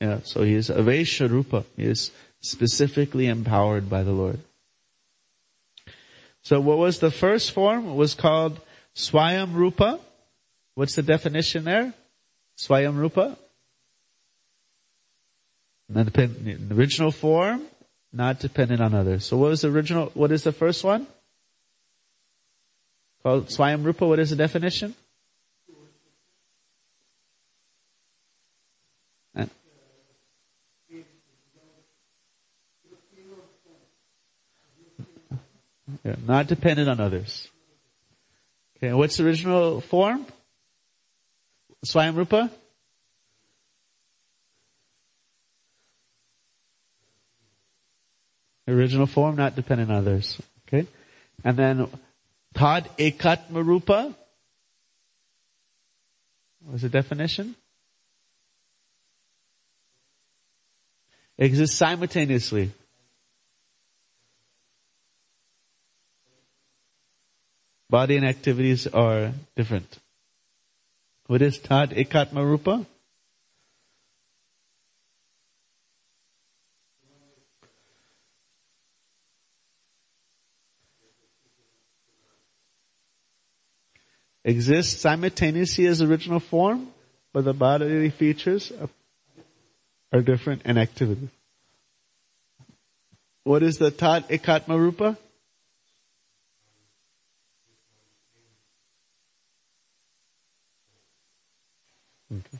Yeah, 0.02 0.20
so 0.24 0.44
he 0.44 0.56
is 0.56 0.70
Avesha 0.70 1.30
Rupa. 1.30 1.64
He 1.78 1.86
is 1.86 2.12
specifically 2.42 3.28
empowered 3.28 3.90
by 3.90 4.04
the 4.04 4.12
Lord. 4.12 4.40
So 6.42 6.60
what 6.60 6.78
was 6.78 7.00
the 7.00 7.12
first 7.12 7.52
form? 7.52 7.88
It 7.88 7.96
was 7.96 8.14
called 8.14 8.60
Swayam 8.94 9.54
Rupa. 9.54 10.02
What's 10.76 10.96
the 10.96 11.04
definition 11.04 11.64
there? 11.64 11.94
Swayam 12.58 12.98
Rupa? 12.98 13.38
The 15.88 16.58
original 16.72 17.12
form, 17.12 17.62
not 18.12 18.40
dependent 18.40 18.82
on 18.82 18.94
others. 18.94 19.26
So 19.26 19.38
what 19.38 19.50
was 19.50 19.62
the 19.62 19.70
original, 19.70 20.12
what 20.14 20.34
is 20.34 20.44
the 20.44 20.52
first 20.52 20.84
one? 20.84 21.08
Called 23.24 23.48
Swayam 23.48 23.84
Rupa, 23.84 24.08
what 24.08 24.20
is 24.20 24.32
the 24.32 24.36
definition? 24.36 24.96
Yeah, 36.04 36.16
not 36.26 36.48
dependent 36.48 36.90
on 36.90 37.00
others. 37.00 37.48
Okay, 38.78 38.94
what's 38.94 39.18
the 39.18 39.26
original 39.26 39.82
form? 39.82 40.26
Swayam 41.86 42.16
Rupa? 42.16 42.50
Original 48.68 49.06
form, 49.06 49.36
not 49.36 49.56
dependent 49.56 49.92
on 49.92 49.98
others. 49.98 50.42
Okay? 50.68 50.88
And 51.44 51.58
then 51.58 51.88
Tad 52.54 52.90
Ekatma 52.98 53.66
Rupa? 53.66 54.16
What 56.62 56.74
was 56.74 56.82
the 56.82 56.90
definition? 56.90 57.56
Exists 61.38 61.76
simultaneously. 61.76 62.72
Body 67.90 68.16
and 68.16 68.26
activities 68.26 68.88
are 68.88 69.34
different. 69.56 70.00
What 71.28 71.42
is 71.42 71.60
Tad 71.60 71.92
Ekatma 71.92 72.44
Rupa? 72.44 72.86
Exists 84.52 85.02
simultaneously 85.02 85.88
as 85.88 86.02
original 86.02 86.40
form, 86.40 86.88
but 87.34 87.44
the 87.46 87.54
bodily 87.54 88.10
features 88.10 88.72
are 90.14 90.22
different 90.22 90.62
in 90.66 90.78
activity. 90.78 91.30
What 93.44 93.64
is 93.64 93.78
the 93.78 93.90
Tat 93.90 94.30
Ekatma 94.30 94.78
Rupa? 94.78 95.18
Okay. 102.32 102.60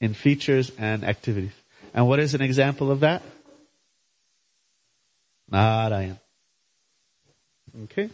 In 0.00 0.14
features 0.14 0.70
and 0.78 1.04
activities. 1.04 1.52
And 1.94 2.06
what 2.08 2.18
is 2.18 2.34
an 2.34 2.42
example 2.42 2.90
of 2.90 3.00
that? 3.00 3.22
Narayan. 5.50 6.18
Okay. 7.84 8.10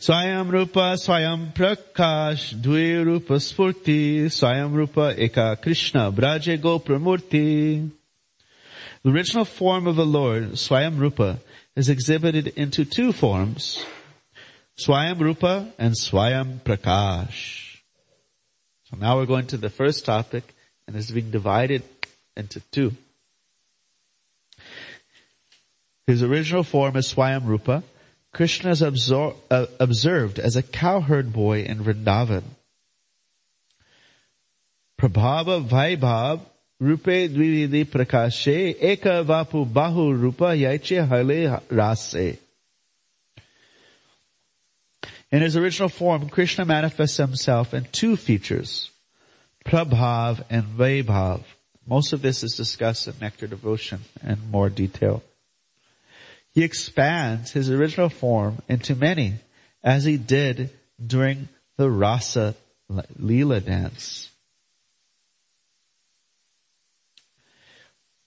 Swayam 0.00 0.48
Rupa 0.52 0.94
Swayam 0.96 1.52
Prakash 1.52 2.54
Dve 2.54 3.04
Rupa 3.04 3.32
Spurti 3.40 4.26
Swayam 4.26 4.72
Rupa 4.72 5.12
Eka 5.18 5.60
Krishna 5.60 6.12
Braje 6.12 6.56
Gopramurti 6.56 7.90
The 9.02 9.10
original 9.10 9.44
form 9.44 9.88
of 9.88 9.96
the 9.96 10.06
Lord, 10.06 10.52
Swayam 10.52 11.00
Rupa, 11.00 11.40
is 11.74 11.88
exhibited 11.88 12.46
into 12.46 12.84
two 12.84 13.12
forms, 13.12 13.84
Swayam 14.78 15.18
Rupa 15.18 15.72
and 15.78 15.94
Swayam 15.94 16.60
Prakash. 16.60 17.78
So 18.84 18.96
now 18.98 19.16
we're 19.16 19.26
going 19.26 19.48
to 19.48 19.56
the 19.56 19.68
first 19.68 20.04
topic 20.04 20.44
and 20.86 20.94
it's 20.94 21.10
being 21.10 21.32
divided 21.32 21.82
into 22.36 22.60
two. 22.70 22.92
His 26.06 26.22
original 26.22 26.62
form 26.62 26.94
is 26.94 27.12
Swayam 27.12 27.44
Rupa 27.46 27.82
Krishna 28.32 28.70
is 28.70 28.82
absor- 28.82 29.36
uh, 29.50 29.66
observed 29.80 30.38
as 30.38 30.56
a 30.56 30.62
cowherd 30.62 31.32
boy 31.32 31.62
in 31.62 31.78
Vrindavan. 31.78 32.44
Prabhava 35.00 35.66
Vaibhav 35.66 36.40
Rupe 36.80 37.28
Dvividi 37.28 37.84
Prakashe 37.84 38.78
Eka 38.80 39.24
Vapu 39.24 39.66
Bahu 39.66 40.18
Rupa 40.18 40.54
Yaiche 40.54 41.06
Hale 41.08 41.62
Rase. 41.70 42.38
In 45.30 45.42
his 45.42 45.56
original 45.56 45.88
form, 45.88 46.28
Krishna 46.28 46.64
manifests 46.64 47.18
himself 47.18 47.74
in 47.74 47.84
two 47.92 48.16
features, 48.16 48.90
Prabhav 49.64 50.42
and 50.48 50.64
Vaibhav. 50.64 51.42
Most 51.86 52.12
of 52.12 52.22
this 52.22 52.42
is 52.42 52.54
discussed 52.54 53.08
in 53.08 53.14
Nectar 53.20 53.46
Devotion 53.46 54.00
in 54.22 54.38
more 54.50 54.70
detail. 54.70 55.22
He 56.58 56.64
expands 56.64 57.52
his 57.52 57.70
original 57.70 58.08
form 58.08 58.58
into 58.68 58.96
many, 58.96 59.34
as 59.84 60.02
he 60.02 60.16
did 60.16 60.70
during 61.00 61.48
the 61.76 61.88
Rasa 61.88 62.56
Leela 62.90 63.64
dance. 63.64 64.28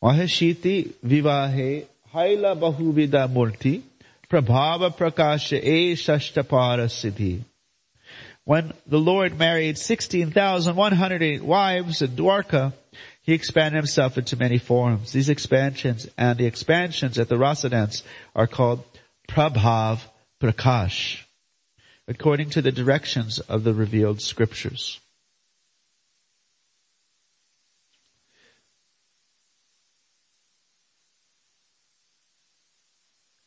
Mahashiti 0.01 0.93
vivahe 1.05 1.87
haila 2.13 2.57
bahuvida 2.57 3.27
murti 3.27 3.81
prabhava 4.29 4.95
prakasha 4.95 5.61
e 5.61 5.95
shashtapara 5.95 6.87
siddhi. 6.87 7.41
When 8.45 8.71
the 8.87 8.97
Lord 8.97 9.37
married 9.37 9.77
16,108 9.77 11.43
wives 11.43 12.01
in 12.01 12.11
Dwarka, 12.11 12.71
he 13.23 13.33
expanded 13.33 13.77
himself 13.77 14.17
into 14.17 14.35
many 14.35 14.57
forms. 14.57 15.11
These 15.11 15.29
expansions 15.29 16.07
and 16.17 16.39
the 16.39 16.47
expansions 16.47 17.19
at 17.19 17.29
the 17.29 17.35
Rasadans 17.35 18.01
are 18.35 18.47
called 18.47 18.83
Prabhav 19.27 20.01
Prakash, 20.41 21.23
according 22.07 22.49
to 22.51 22.61
the 22.61 22.71
directions 22.71 23.39
of 23.39 23.63
the 23.63 23.73
revealed 23.73 24.21
scriptures. 24.21 24.99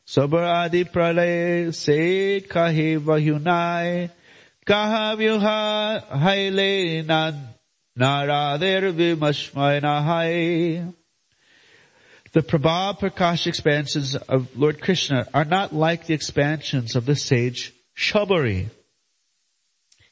Sabar 0.07 0.45
adi 0.45 0.85
se 1.73 2.41
kahe 2.47 2.99
vahunai 2.99 4.09
kaha 4.65 5.17
vyuha 5.17 6.07
haile 6.07 7.03
nahai. 9.81 10.93
The 12.33 12.41
Prabhava 12.41 12.99
Prakash 12.99 13.47
expansions 13.47 14.15
of 14.15 14.57
Lord 14.57 14.81
Krishna 14.81 15.27
are 15.33 15.45
not 15.45 15.73
like 15.73 16.05
the 16.05 16.13
expansions 16.13 16.95
of 16.95 17.05
the 17.05 17.15
sage 17.15 17.73
Saubhari. 17.97 18.69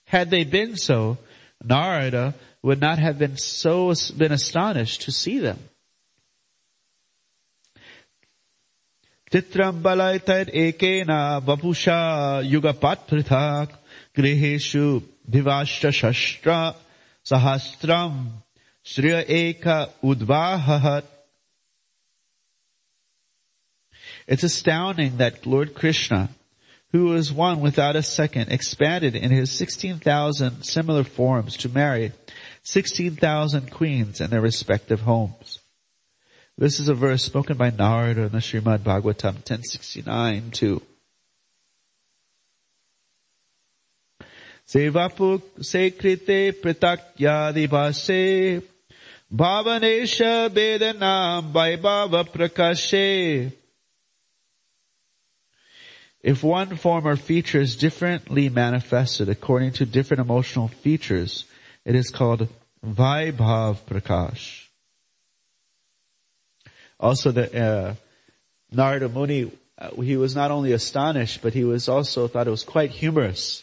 Had 0.05 0.29
they 0.29 0.45
been 0.45 0.77
so, 0.77 1.17
Narada 1.63 2.33
would 2.61 2.79
not 2.79 2.99
have 2.99 3.19
been 3.19 3.35
so 3.35 3.93
been 4.17 4.31
astonished 4.31 5.01
to 5.01 5.11
see 5.11 5.39
them. 5.39 5.59
Balaitad 9.31 10.53
ekena 10.53 11.41
vapusha 11.43 12.41
yugapat 12.47 13.07
prithak 13.07 13.71
griheshu 14.15 15.03
divashta 15.29 15.91
shastra 15.91 16.75
sahastram 17.25 18.27
shriya 18.85 19.25
eka 19.27 19.89
udvahat 20.03 21.03
It's 24.27 24.43
astounding 24.43 25.17
that 25.17 25.45
Lord 25.45 25.73
Krishna, 25.75 26.29
who 26.91 27.13
is 27.13 27.33
one 27.33 27.59
without 27.59 27.95
a 27.95 28.03
second, 28.03 28.51
expanded 28.51 29.15
in 29.15 29.31
his 29.31 29.51
16,000 29.51 30.63
similar 30.63 31.03
forms 31.03 31.57
to 31.57 31.69
marry 31.69 32.13
16,000 32.63 33.71
queens 33.71 34.21
in 34.21 34.29
their 34.29 34.41
respective 34.41 35.01
homes. 35.01 35.59
This 36.57 36.79
is 36.79 36.87
a 36.87 36.93
verse 36.93 37.23
spoken 37.23 37.57
by 37.57 37.71
Narada 37.71 38.23
in 38.23 38.31
the 38.31 38.37
Srimad 38.37 38.79
Bhagavatam 38.79 39.35
1069 39.43 40.51
2. 40.51 40.81
Pritakyadi 46.61 47.67
bhase 47.67 48.63
bhavanesha 49.33 50.49
bedanam 50.49 51.51
vaibhava 51.51 52.23
prakashe 52.23 53.51
if 56.23 56.41
one 56.41 56.77
form 56.77 57.05
or 57.05 57.17
feature 57.17 57.59
is 57.59 57.75
differently 57.75 58.47
manifested 58.47 59.27
according 59.27 59.73
to 59.73 59.85
different 59.85 60.21
emotional 60.21 60.69
features, 60.69 61.43
it 61.83 61.95
is 61.95 62.09
called 62.09 62.47
Vaibhav 62.85 63.79
Prakash. 63.85 64.67
Also 66.97 67.31
the, 67.31 67.61
uh, 67.61 67.95
Narada 68.71 69.09
Muni, 69.09 69.51
uh, 69.77 70.01
he 70.01 70.15
was 70.15 70.33
not 70.33 70.49
only 70.49 70.71
astonished, 70.71 71.41
but 71.41 71.53
he 71.53 71.65
was 71.65 71.89
also 71.89 72.29
thought 72.29 72.47
it 72.47 72.51
was 72.51 72.63
quite 72.63 72.91
humorous 72.91 73.62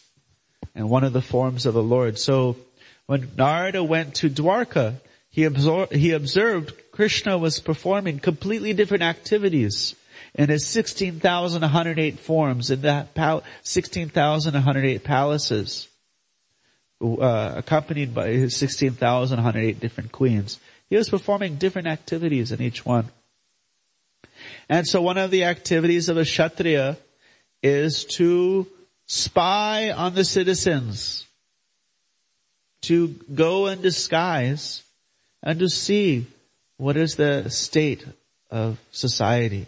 and 0.75 0.89
one 0.89 1.03
of 1.03 1.13
the 1.13 1.21
forms 1.21 1.65
of 1.65 1.73
the 1.73 1.83
Lord. 1.83 2.17
So 2.17 2.57
when 3.05 3.31
Narada 3.37 3.83
went 3.83 4.15
to 4.15 4.29
Dwarka, 4.29 4.95
he, 5.29 5.41
absor- 5.43 5.91
he 5.91 6.11
observed 6.11 6.73
Krishna 6.91 7.37
was 7.37 7.59
performing 7.59 8.19
completely 8.19 8.73
different 8.73 9.03
activities 9.03 9.95
in 10.35 10.49
his 10.49 10.65
16,108 10.67 12.19
forms 12.19 12.71
in 12.71 12.81
the 12.81 13.07
pal- 13.13 13.43
16,108 13.63 15.03
palaces, 15.03 15.87
uh, 17.01 17.53
accompanied 17.55 18.13
by 18.13 18.29
his 18.29 18.55
16,108 18.55 19.79
different 19.79 20.11
queens. 20.11 20.59
He 20.89 20.95
was 20.95 21.09
performing 21.09 21.55
different 21.55 21.87
activities 21.87 22.51
in 22.51 22.61
each 22.61 22.85
one. 22.85 23.09
And 24.69 24.87
so 24.87 25.01
one 25.01 25.17
of 25.17 25.31
the 25.31 25.45
activities 25.45 26.09
of 26.09 26.17
a 26.17 26.23
Kshatriya 26.23 26.97
is 27.63 28.05
to 28.05 28.67
spy 29.11 29.91
on 29.91 30.15
the 30.15 30.23
citizens, 30.23 31.27
to 32.83 33.09
go 33.35 33.67
in 33.67 33.81
disguise 33.81 34.83
and 35.43 35.59
to 35.59 35.67
see 35.67 36.25
what 36.77 36.95
is 36.95 37.17
the 37.17 37.49
state 37.49 38.05
of 38.49 38.79
society. 38.91 39.67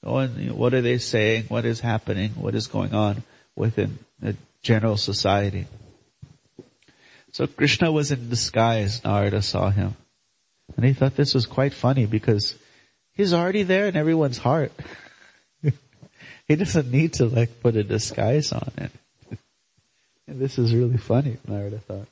what 0.00 0.74
are 0.74 0.80
they 0.80 0.98
saying? 0.98 1.46
What 1.48 1.64
is 1.64 1.80
happening? 1.80 2.30
What 2.36 2.54
is 2.54 2.68
going 2.68 2.94
on 2.94 3.24
within 3.56 3.98
the 4.20 4.36
general 4.62 4.96
society? 4.96 5.66
So 7.32 7.48
Krishna 7.48 7.90
was 7.90 8.12
in 8.12 8.28
disguise. 8.28 9.02
Narada 9.02 9.42
saw 9.42 9.70
him. 9.70 9.96
And 10.76 10.84
he 10.86 10.92
thought 10.92 11.16
this 11.16 11.34
was 11.34 11.46
quite 11.46 11.74
funny 11.74 12.06
because 12.06 12.54
he's 13.12 13.34
already 13.34 13.64
there 13.64 13.88
in 13.88 13.96
everyone's 13.96 14.38
heart. 14.38 14.70
He 16.48 16.56
doesn't 16.56 16.90
need 16.90 17.14
to 17.14 17.26
like 17.26 17.60
put 17.60 17.76
a 17.76 17.84
disguise 17.84 18.52
on 18.52 18.70
it. 18.76 18.90
and 20.28 20.40
this 20.40 20.58
is 20.58 20.74
really 20.74 20.98
funny, 20.98 21.38
Narada 21.46 21.78
thought. 21.78 22.08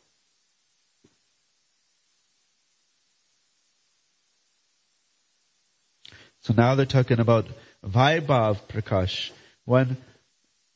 So 6.43 6.55
now 6.55 6.75
they're 6.75 6.87
talking 6.87 7.21
about 7.21 7.47
Vaibhav 7.87 8.61
Prakash. 8.69 9.31
When 9.67 9.99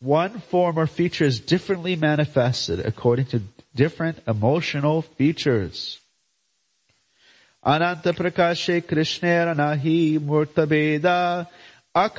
one 0.00 0.40
form 0.40 0.78
or 0.78 0.86
feature 0.86 1.24
is 1.24 1.40
differently 1.40 1.96
manifested 1.96 2.80
according 2.80 3.26
to 3.26 3.42
different 3.74 4.18
emotional 4.26 5.02
features. 5.02 5.98
Ananta 7.64 8.12
Prakashe 8.12 8.82
Krishnera 8.82 9.56
Nahi 9.56 10.18
Murtabeda 10.18 11.48
When 11.94 12.10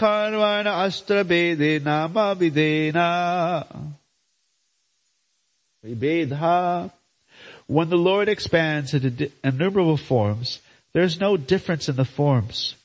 the 7.90 7.98
Lord 7.98 8.30
expands 8.30 8.94
into 8.94 9.32
innumerable 9.44 9.98
forms, 9.98 10.62
there 10.94 11.04
is 11.04 11.20
no 11.20 11.36
difference 11.36 11.90
in 11.90 11.98
the 11.98 12.06
forms. 12.06 12.76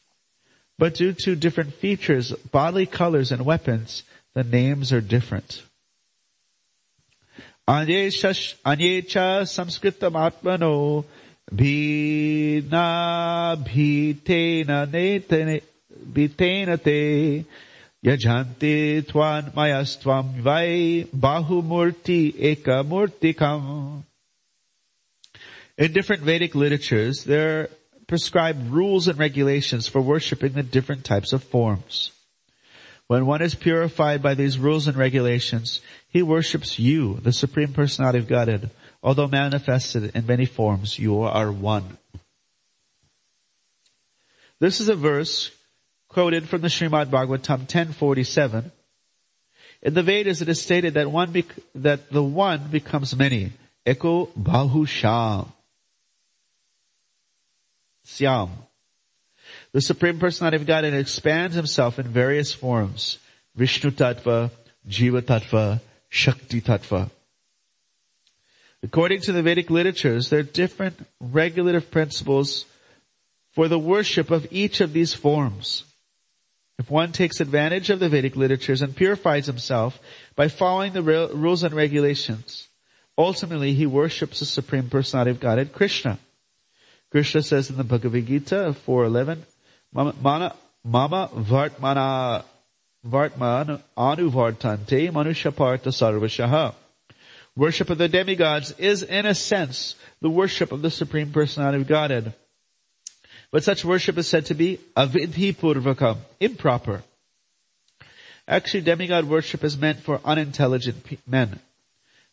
But 0.79 0.95
due 0.95 1.13
to 1.13 1.37
different 1.37 1.75
features, 1.75 2.33
bodily 2.33 2.87
colors, 2.87 3.31
and 3.31 3.45
weapons, 3.45 4.03
the 4.35 4.43
names 4.43 4.93
are 4.93 5.01
different. 5.01 5.63
Anyecha 7.69 8.35
samskritam 8.67 10.15
atmano 10.15 11.05
bhina 11.55 12.69
bhitena 13.65 15.63
Bitenate 16.11 17.45
Yajante 18.05 19.07
Twan 19.07 19.53
Mayastvam 19.53 20.35
Vai 20.41 21.07
Bahumurti 21.15 22.35
Eka 22.35 22.85
Murtikam. 22.85 24.03
In 25.79 25.93
different 25.93 26.23
Vedic 26.23 26.55
literatures, 26.55 27.25
there 27.25 27.61
are 27.61 27.71
prescribed 28.07 28.71
rules 28.71 29.09
and 29.09 29.19
regulations 29.19 29.87
for 29.87 30.01
worshipping 30.01 30.53
the 30.53 30.63
different 30.63 31.05
types 31.05 31.33
of 31.33 31.45
forms. 31.45 32.13
When 33.07 33.27
one 33.27 33.43
is 33.43 33.55
purified 33.55 34.23
by 34.23 34.35
these 34.35 34.59
rules 34.59 34.87
and 34.87 34.97
regulations, 34.97 35.81
he 36.09 36.23
worships 36.23 36.79
you, 36.79 37.15
the 37.23 37.33
Supreme 37.33 37.73
Personality 37.73 38.19
of 38.19 38.29
Godhead. 38.29 38.71
Although 39.03 39.29
manifested 39.29 40.13
in 40.15 40.27
many 40.27 40.45
forms, 40.45 40.99
you 40.99 41.23
are 41.23 41.51
one. 41.51 41.99
This 44.59 44.81
is 44.81 44.89
a 44.89 44.95
verse 44.95 45.51
quoted 46.11 46.49
from 46.49 46.61
the 46.61 46.69
Srimad 46.69 47.07
Bhagavatam 47.07 47.61
1047. 47.61 48.71
In 49.83 49.95
the 49.95 50.03
Vedas 50.03 50.43
it 50.43 50.49
is 50.49 50.61
stated 50.61 50.95
that 50.95 51.11
one 51.11 51.33
bec- 51.33 51.57
that 51.75 52.11
the 52.11 52.23
one 52.23 52.69
becomes 52.71 53.17
many. 53.17 53.53
Eko 53.87 54.29
Bahu 54.37 54.87
Sham. 54.87 55.51
Syam. 58.05 58.51
The 59.73 59.81
Supreme 59.81 60.19
Personality 60.19 60.57
of 60.57 60.67
Godhead 60.67 60.95
expands 60.95 61.55
himself 61.55 61.99
in 61.99 62.09
various 62.09 62.53
forms. 62.53 63.19
Vishnu 63.55 63.91
Tattva, 63.91 64.51
Jiva 64.89 65.23
Tattva, 65.23 65.81
Shakti 66.09 66.61
Tattva. 66.61 67.11
According 68.83 69.21
to 69.23 69.33
the 69.33 69.43
Vedic 69.43 69.71
literatures, 69.71 70.29
there 70.29 70.41
are 70.41 70.43
different 70.43 71.07
regulative 71.21 71.91
principles 71.91 72.65
for 73.53 73.69
the 73.69 73.79
worship 73.79 74.31
of 74.31 74.47
each 74.51 74.81
of 74.81 74.93
these 74.93 75.15
forms. 75.15 75.85
If 76.81 76.91
one 76.91 77.13
takes 77.13 77.41
advantage 77.41 77.91
of 77.91 78.01
the 78.01 78.09
Vedic 78.09 78.37
literatures 78.37 78.81
and 78.81 78.97
purifies 78.97 79.45
himself 79.45 80.01
by 80.35 80.49
following 80.49 80.95
the 80.95 81.03
rules 81.03 81.63
and 81.63 81.75
regulations, 81.75 82.69
ultimately 83.19 83.75
he 83.75 83.85
worships 83.85 84.41
the 84.41 84.47
Supreme 84.47 84.89
Personality 84.89 85.31
of 85.31 85.41
Godhead, 85.41 85.75
Krishna. 85.75 86.19
Krishna 87.11 87.43
says 87.43 87.69
in 87.69 87.77
the 87.77 87.85
Bhagavad 87.85 88.27
Gita 88.27 88.75
4.11, 88.87 89.41
Mama, 89.93 90.57
mama 90.83 91.29
vartmana 91.37 92.45
vartman 93.07 93.83
anuvartante 93.95 95.13
manushaparta 95.13 95.93
sarvashaha. 95.93 96.73
Worship 97.57 97.91
of 97.91 97.99
the 97.99 98.09
demigods 98.09 98.73
is 98.79 99.03
in 99.03 99.27
a 99.27 99.35
sense 99.35 99.97
the 100.23 100.31
worship 100.31 100.73
of 100.73 100.81
the 100.81 100.91
Supreme 100.91 101.31
Personality 101.31 101.83
of 101.83 101.89
Godhead. 101.89 102.33
But 103.51 103.65
such 103.65 103.85
worship 103.85 104.17
is 104.17 104.29
said 104.29 104.47
to 104.47 104.55
be 104.55 104.79
avidhi 104.97 105.55
purvakam, 105.57 106.19
improper. 106.39 107.03
Actually, 108.47 108.83
demigod 108.83 109.25
worship 109.25 109.65
is 109.65 109.77
meant 109.77 110.01
for 110.01 110.21
unintelligent 110.25 111.05
men. 111.27 111.59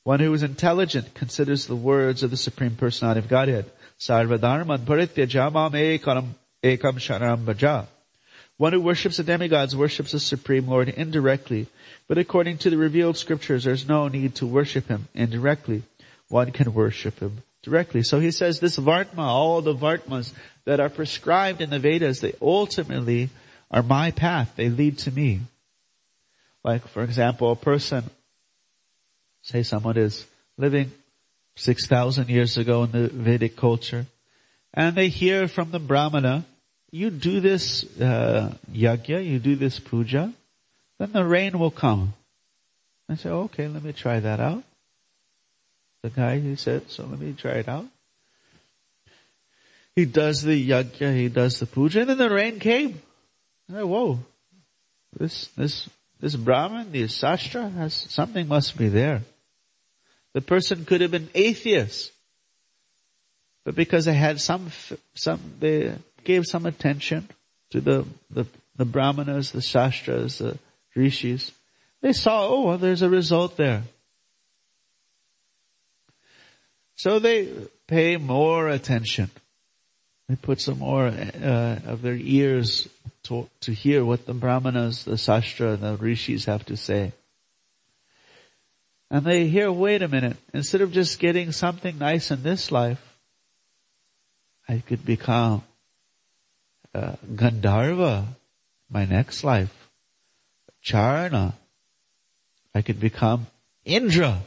One 0.04 0.20
who 0.20 0.34
is 0.34 0.44
intelligent 0.44 1.14
considers 1.16 1.66
the 1.66 1.76
words 1.76 2.24
of 2.24 2.32
the 2.32 2.38
Supreme 2.38 2.76
Personality 2.76 3.20
of 3.20 3.28
Godhead. 3.28 3.66
Sarvadharman 4.00 4.86
parityajamam 4.86 5.72
ekam 5.72 6.30
ekam 6.64 6.96
sharanam 6.98 7.46
bhaja. 7.46 7.88
One 8.58 8.74
who 8.74 8.82
worships 8.82 9.18
the 9.18 9.24
demigods 9.24 9.76
worships 9.76 10.12
the 10.12 10.20
Supreme 10.20 10.68
Lord 10.68 10.90
indirectly, 10.90 11.68
but 12.08 12.18
according 12.18 12.60
to 12.60 12.70
the 12.70 12.78
revealed 12.78 13.18
scriptures, 13.18 13.64
there's 13.64 13.88
no 13.88 14.08
need 14.08 14.36
to 14.36 14.48
worship 14.48 14.88
Him 14.88 15.08
indirectly. 15.14 15.84
One 16.30 16.52
can 16.52 16.74
worship 16.74 17.20
Him 17.20 17.44
directly. 17.68 18.04
So 18.04 18.20
he 18.20 18.32
says 18.32 18.60
this 18.60 18.78
Vartma, 18.78 19.20
all 19.20 19.62
the 19.62 19.76
Vartmas 19.76 20.32
that 20.66 20.80
are 20.80 20.90
prescribed 20.90 21.62
in 21.62 21.70
the 21.70 21.80
Vedas, 21.80 22.22
they 22.22 22.34
ultimately 22.42 23.30
are 23.70 23.84
my 23.84 24.12
path. 24.12 24.54
They 24.56 24.70
lead 24.70 25.00
to 25.00 25.12
me. 25.12 25.42
Like, 26.64 26.88
for 26.88 27.04
example, 27.04 27.52
a 27.52 27.56
person, 27.56 28.04
say 29.42 29.64
someone 29.64 29.98
is 29.98 30.26
living 30.58 30.92
6,000 31.56 32.30
years 32.30 32.58
ago 32.58 32.84
in 32.84 32.92
the 32.92 33.08
Vedic 33.08 33.56
culture, 33.56 34.06
and 34.74 34.96
they 34.96 35.10
hear 35.10 35.48
from 35.48 35.72
the 35.72 35.80
Brahmana, 35.80 36.46
you 36.92 37.10
do 37.10 37.40
this 37.40 37.84
uh, 38.00 38.54
yajna, 38.72 39.26
you 39.26 39.40
do 39.40 39.56
this 39.56 39.80
puja, 39.80 40.34
then 41.00 41.12
the 41.12 41.26
rain 41.26 41.60
will 41.60 41.72
come. 41.72 42.14
I 43.10 43.16
say, 43.16 43.30
okay, 43.30 43.68
let 43.68 43.84
me 43.84 43.94
try 43.94 44.20
that 44.20 44.40
out. 44.40 44.64
The 46.04 46.10
guy, 46.10 46.40
he 46.40 46.56
said, 46.56 46.90
so 46.90 47.06
let 47.06 47.20
me 47.20 47.34
try 47.34 47.54
it 47.54 47.68
out. 47.68 47.86
He 49.96 50.06
does 50.06 50.44
the 50.44 50.70
yajna, 50.70 51.16
he 51.16 51.28
does 51.28 51.60
the 51.60 51.66
puja, 51.66 52.02
and 52.02 52.10
then 52.10 52.18
the 52.18 52.30
rain 52.30 52.60
came. 52.60 53.02
Said, 53.70 53.84
whoa, 53.84 54.20
this, 55.18 55.48
this, 55.58 55.90
this 56.20 56.36
Brahman, 56.36 56.92
the 56.92 57.04
Sastra 57.04 57.74
has, 57.74 57.94
something 57.94 58.48
must 58.48 58.78
be 58.78 58.90
there. 58.90 59.24
The 60.34 60.42
person 60.42 60.86
could 60.86 61.02
have 61.02 61.12
been 61.12 61.30
atheist. 61.34 62.12
But 63.66 63.76
because 63.76 64.06
they 64.06 64.14
had 64.14 64.40
some, 64.40 64.72
some, 65.16 65.42
they 65.60 65.96
gave 66.24 66.46
some 66.46 66.66
attention 66.66 67.28
to 67.72 67.82
the, 67.82 68.06
the, 68.30 68.46
the 68.76 68.86
brahmanas, 68.86 69.52
the 69.52 69.62
shastras, 69.62 70.38
the 70.38 70.58
rishis, 70.96 71.52
they 72.02 72.14
saw, 72.14 72.48
oh, 72.48 72.62
well, 72.68 72.78
there's 72.78 73.02
a 73.02 73.10
result 73.10 73.58
there. 73.58 73.84
So 76.98 77.20
they 77.20 77.48
pay 77.86 78.18
more 78.18 78.68
attention. 78.68 79.30
They 80.28 80.36
put 80.36 80.60
some 80.60 80.80
more 80.80 81.08
uh, 81.08 81.80
of 81.86 82.02
their 82.02 82.16
ears 82.16 82.90
to, 83.24 83.48
to 83.62 83.72
hear 83.72 84.04
what 84.04 84.26
the 84.26 84.34
brahmanas, 84.34 85.06
the 85.06 85.12
sastra, 85.14 85.76
and 85.76 85.84
the 85.84 85.96
rishis 85.96 86.46
have 86.46 86.66
to 86.66 86.76
say. 86.76 87.14
And 89.12 89.24
they 89.24 89.48
hear, 89.48 89.72
wait 89.72 90.02
a 90.02 90.08
minute, 90.08 90.38
instead 90.54 90.82
of 90.82 90.92
just 90.92 91.20
getting 91.20 91.52
something 91.52 91.98
nice 92.00 92.32
in 92.32 92.42
this 92.42 92.72
life, 92.72 93.02
I 94.68 94.80
could 94.80 95.06
become 95.06 95.64
uh, 96.96 97.16
Gandharva, 97.26 98.26
my 98.90 99.06
next 99.06 99.44
life. 99.44 99.74
Charana. 100.84 101.54
I 102.74 102.82
could 102.82 103.00
become 103.00 103.48
Indra. 103.86 104.42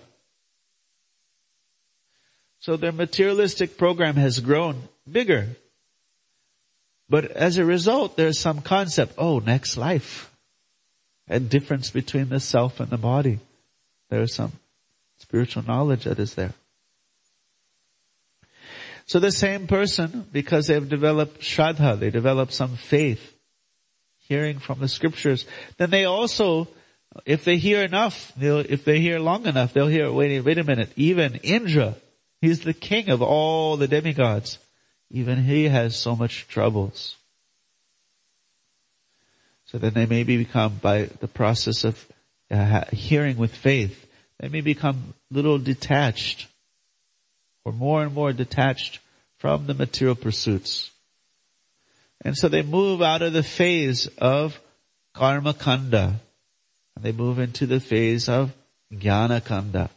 So 2.61 2.77
their 2.77 2.93
materialistic 2.93 3.79
program 3.79 4.17
has 4.17 4.39
grown 4.41 4.89
bigger. 5.11 5.49
But 7.09 7.33
as 7.33 7.59
a 7.59 7.65
result, 7.65 8.17
there's 8.17 8.39
some 8.39 8.61
concept, 8.61 9.15
oh, 9.19 9.41
next 9.41 9.77
life. 9.77 10.31
A 11.29 11.41
difference 11.41 11.91
between 11.91 12.29
the 12.29 12.39
self 12.39 12.79
and 12.79 12.91
the 12.91 12.99
body. 12.99 13.41
There 14.11 14.23
is 14.23 14.35
some 14.35 14.53
spiritual 15.19 15.65
knowledge 15.65 16.05
that 16.05 16.19
is 16.19 16.35
there. 16.35 16.53
So 19.07 19.19
the 19.19 19.33
same 19.33 19.67
person, 19.67 20.27
because 20.31 20.67
they've 20.67 20.89
developed 20.89 21.41
shraddha, 21.41 21.99
they 21.99 22.11
develop 22.11 22.53
some 22.53 22.77
faith, 22.77 23.37
hearing 24.29 24.59
from 24.59 24.79
the 24.79 24.87
scriptures, 24.87 25.47
then 25.79 25.91
they 25.91 26.05
also, 26.05 26.69
if 27.25 27.45
they 27.45 27.57
hear 27.57 27.83
enough, 27.83 28.33
if 28.41 28.85
they 28.85 29.01
hear 29.01 29.19
long 29.19 29.47
enough, 29.47 29.73
they'll 29.73 29.89
hear, 29.89 30.13
wait, 30.13 30.41
wait 30.43 30.59
a 30.59 30.65
minute, 30.65 30.93
even 30.95 31.37
Indra, 31.37 31.97
he's 32.41 32.61
the 32.61 32.75
king 32.75 33.09
of 33.09 33.23
all 33.23 33.77
the 33.77 33.89
demigods, 33.89 34.59
even 35.11 35.45
he 35.45 35.69
has 35.69 35.97
so 35.97 36.15
much 36.17 36.47
troubles. 36.49 37.17
So 39.67 39.79
then 39.79 39.95
they 39.95 40.07
may 40.07 40.25
become, 40.25 40.79
by 40.83 41.05
the 41.21 41.29
process 41.29 41.85
of 41.85 42.07
uh, 42.51 42.85
hearing 42.93 43.37
with 43.37 43.55
faith, 43.55 44.07
they 44.39 44.49
may 44.49 44.63
become 44.63 45.15
little 45.31 45.59
detached 45.59 46.49
or 47.65 47.73
more 47.73 48.03
and 48.03 48.13
more 48.13 48.33
detached 48.33 48.99
from 49.39 49.67
the 49.67 49.75
material 49.75 50.17
pursuits. 50.17 50.91
And 52.23 52.37
so 52.37 52.49
they 52.49 52.63
move 52.63 53.01
out 53.01 53.23
of 53.23 53.33
the 53.33 53.43
phase 53.43 54.09
of 54.19 54.61
karma 55.15 55.55
kanda 55.55 56.21
and 56.95 57.05
they 57.05 57.13
move 57.13 57.39
into 57.39 57.67
the 57.67 57.81
phase 57.81 58.29
of 58.29 58.53
jnana 58.93 59.45
kanda. 59.45 59.91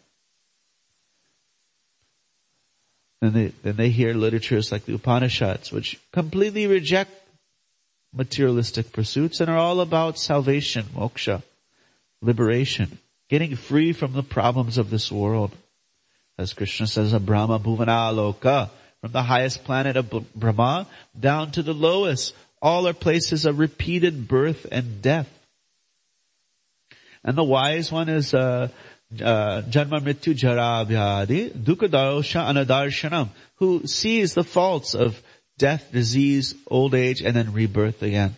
Then 3.24 3.32
they, 3.32 3.47
then 3.63 3.78
they 3.78 3.89
hear 3.89 4.13
literatures 4.13 4.69
like 4.69 4.84
the 4.84 4.95
Upanishads, 4.95 5.71
which 5.71 5.97
completely 6.11 6.67
reject 6.67 7.09
materialistic 8.13 8.91
pursuits 8.91 9.39
and 9.39 9.49
are 9.49 9.57
all 9.57 9.80
about 9.80 10.19
salvation, 10.19 10.88
moksha, 10.93 11.41
liberation 12.21 12.99
getting 13.30 13.55
free 13.55 13.93
from 13.93 14.11
the 14.11 14.24
problems 14.24 14.78
of 14.78 14.89
this 14.89 15.09
world. 15.09 15.55
As 16.38 16.51
Krishna 16.51 16.86
says, 16.86 17.13
a 17.13 17.19
Brahma 17.21 17.59
Bhuvana 17.59 18.11
Loka, 18.13 18.69
from 18.99 19.13
the 19.13 19.24
highest 19.24 19.63
planet 19.63 19.95
of 19.95 20.09
Brahma 20.36 20.86
down 21.17 21.51
to 21.51 21.63
the 21.63 21.74
lowest, 21.74 22.36
all 22.61 22.86
are 22.89 22.93
places 22.93 23.45
of 23.45 23.57
repeated 23.57 24.28
birth 24.28 24.65
and 24.69 25.01
death. 25.01 25.30
And 27.24 27.38
the 27.38 27.43
wise 27.45 27.89
one 27.89 28.09
is, 28.09 28.34
uh, 28.34 28.38
uh, 28.38 28.67
Janma 29.18 30.01
Mrityu 30.01 30.36
Jara 30.36 30.86
Vyadi, 30.86 31.51
Dukkha 31.51 33.30
who 33.55 33.88
sees 33.88 34.34
the 34.34 34.43
faults 34.43 34.93
of 34.93 35.22
death, 35.57 35.91
disease, 35.91 36.55
old 36.68 36.95
age, 36.95 37.22
and 37.22 37.36
then 37.36 37.53
rebirth 37.53 38.01
again. 38.01 38.36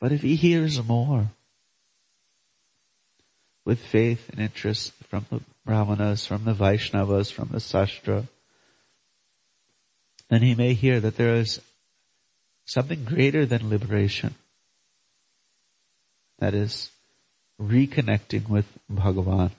But 0.00 0.12
if 0.12 0.22
he 0.22 0.36
hears 0.36 0.82
more, 0.82 1.30
with 3.64 3.80
faith 3.80 4.28
and 4.30 4.40
interest 4.40 4.92
from 5.08 5.24
the 5.30 5.40
Brahmanas, 5.64 6.26
from 6.26 6.44
the 6.44 6.52
Vaishnavas, 6.52 7.32
from 7.32 7.48
the 7.50 7.60
Sastra, 7.60 8.26
then 10.28 10.42
he 10.42 10.54
may 10.54 10.74
hear 10.74 11.00
that 11.00 11.16
there 11.16 11.36
is 11.36 11.60
something 12.66 13.04
greater 13.04 13.46
than 13.46 13.70
liberation. 13.70 14.34
That 16.38 16.54
is 16.54 16.90
reconnecting 17.60 18.48
with 18.48 18.66
Bhagavan. 18.92 19.50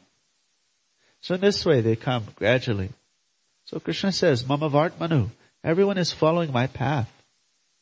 So 1.21 1.35
in 1.35 1.41
this 1.41 1.65
way 1.65 1.81
they 1.81 1.95
come 1.95 2.25
gradually. 2.35 2.89
So 3.65 3.79
Krishna 3.79 4.11
says, 4.11 4.47
Mama 4.47 4.69
Vartmanu, 4.69 5.29
everyone 5.63 5.97
is 5.97 6.11
following 6.11 6.51
my 6.51 6.67
path. 6.67 7.11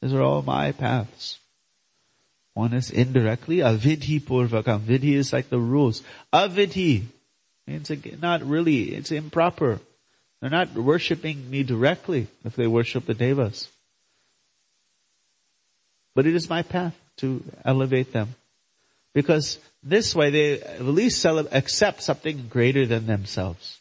These 0.01 0.13
are 0.13 0.21
all 0.21 0.41
my 0.41 0.71
paths. 0.71 1.39
One 2.53 2.73
is 2.73 2.91
indirectly, 2.91 3.57
avidhi 3.57 4.21
purvakam. 4.21 4.81
Vidhi 4.81 5.13
is 5.15 5.33
like 5.33 5.49
the 5.49 5.59
rules. 5.59 6.03
Avidhi 6.31 7.03
means 7.65 7.91
not 8.21 8.43
really, 8.43 8.95
it's 8.95 9.11
improper. 9.11 9.79
They're 10.39 10.49
not 10.49 10.73
worshipping 10.73 11.49
me 11.49 11.63
directly 11.63 12.27
if 12.43 12.55
they 12.55 12.67
worship 12.67 13.05
the 13.05 13.13
devas. 13.13 13.69
But 16.15 16.27
it 16.27 16.35
is 16.35 16.49
my 16.49 16.61
path 16.61 16.95
to 17.17 17.43
elevate 17.65 18.13
them. 18.13 18.35
Because 19.13 19.57
this 19.83 20.15
way 20.15 20.29
they 20.29 20.61
at 20.61 20.85
least 20.85 21.25
accept 21.25 22.01
something 22.01 22.47
greater 22.47 22.85
than 22.85 23.05
themselves. 23.05 23.79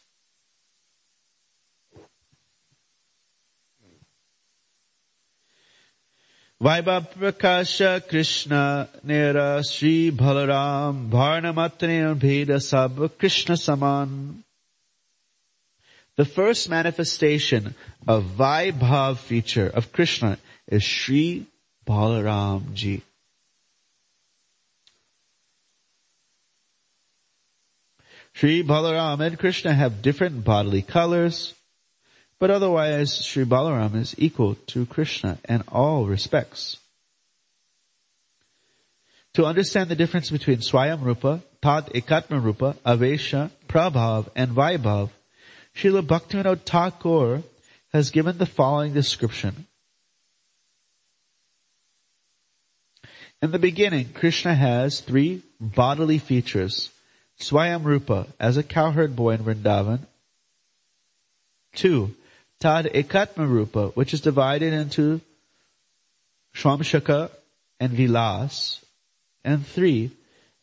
Vaibhav 6.63 7.13
Prakasha 7.13 8.07
Krishna 8.07 8.87
Nera 9.03 9.61
Sri 9.65 10.11
Balaram 10.11 11.09
Varnamatne 11.09 12.15
Bheda 12.17 12.61
Sab 12.61 13.17
Krishna 13.17 13.57
Saman. 13.57 14.45
The 16.15 16.23
first 16.23 16.69
manifestation 16.69 17.75
of 18.07 18.23
Vaibhav 18.37 19.17
feature 19.17 19.67
of 19.67 19.91
Krishna 19.91 20.37
is 20.67 20.83
Sri 20.83 21.45
Balaram 21.85 22.73
Ji. 22.73 23.01
Sri 28.33 28.63
Balaram 28.63 29.19
and 29.25 29.37
Krishna 29.37 29.73
have 29.73 30.01
different 30.01 30.43
bodily 30.43 30.81
colors, 30.81 31.53
but 32.39 32.49
otherwise, 32.49 33.13
Sri 33.13 33.45
Balaram 33.45 33.95
is 33.95 34.15
equal 34.17 34.55
to 34.67 34.85
Krishna 34.85 35.37
in 35.47 35.63
all 35.67 36.05
respects. 36.05 36.77
To 39.35 39.45
understand 39.45 39.89
the 39.89 39.95
difference 39.95 40.29
between 40.29 40.57
Swayam 40.57 41.03
Rupa, 41.03 41.41
Tad 41.61 41.87
Ekatma 41.87 42.43
Rupa, 42.43 42.75
Avesha, 42.85 43.49
Prabhav, 43.67 44.29
and 44.35 44.51
Vaibhav, 44.51 45.09
Srila 45.75 46.01
Bhaktivinoda 46.01 46.59
Thakur 46.59 47.43
has 47.91 48.09
given 48.09 48.37
the 48.37 48.45
following 48.45 48.93
description. 48.93 49.65
In 53.41 53.51
the 53.51 53.59
beginning, 53.59 54.09
Krishna 54.13 54.53
has 54.53 54.99
three 54.99 55.41
bodily 55.59 56.17
features. 56.17 56.91
Swayam 57.39 57.83
Rupa, 57.83 58.27
as 58.39 58.57
a 58.57 58.63
cowherd 58.63 59.15
boy 59.15 59.31
in 59.31 59.43
Vrindavan. 59.43 59.99
Two, 61.75 62.13
Tad 62.59 62.85
Ekatma 62.85 63.47
Rupa, 63.47 63.87
which 63.89 64.13
is 64.13 64.21
divided 64.21 64.73
into 64.73 65.19
Shwamshaka 66.55 67.29
and 67.79 67.91
Vilas. 67.91 68.79
And 69.43 69.65
three, 69.65 70.11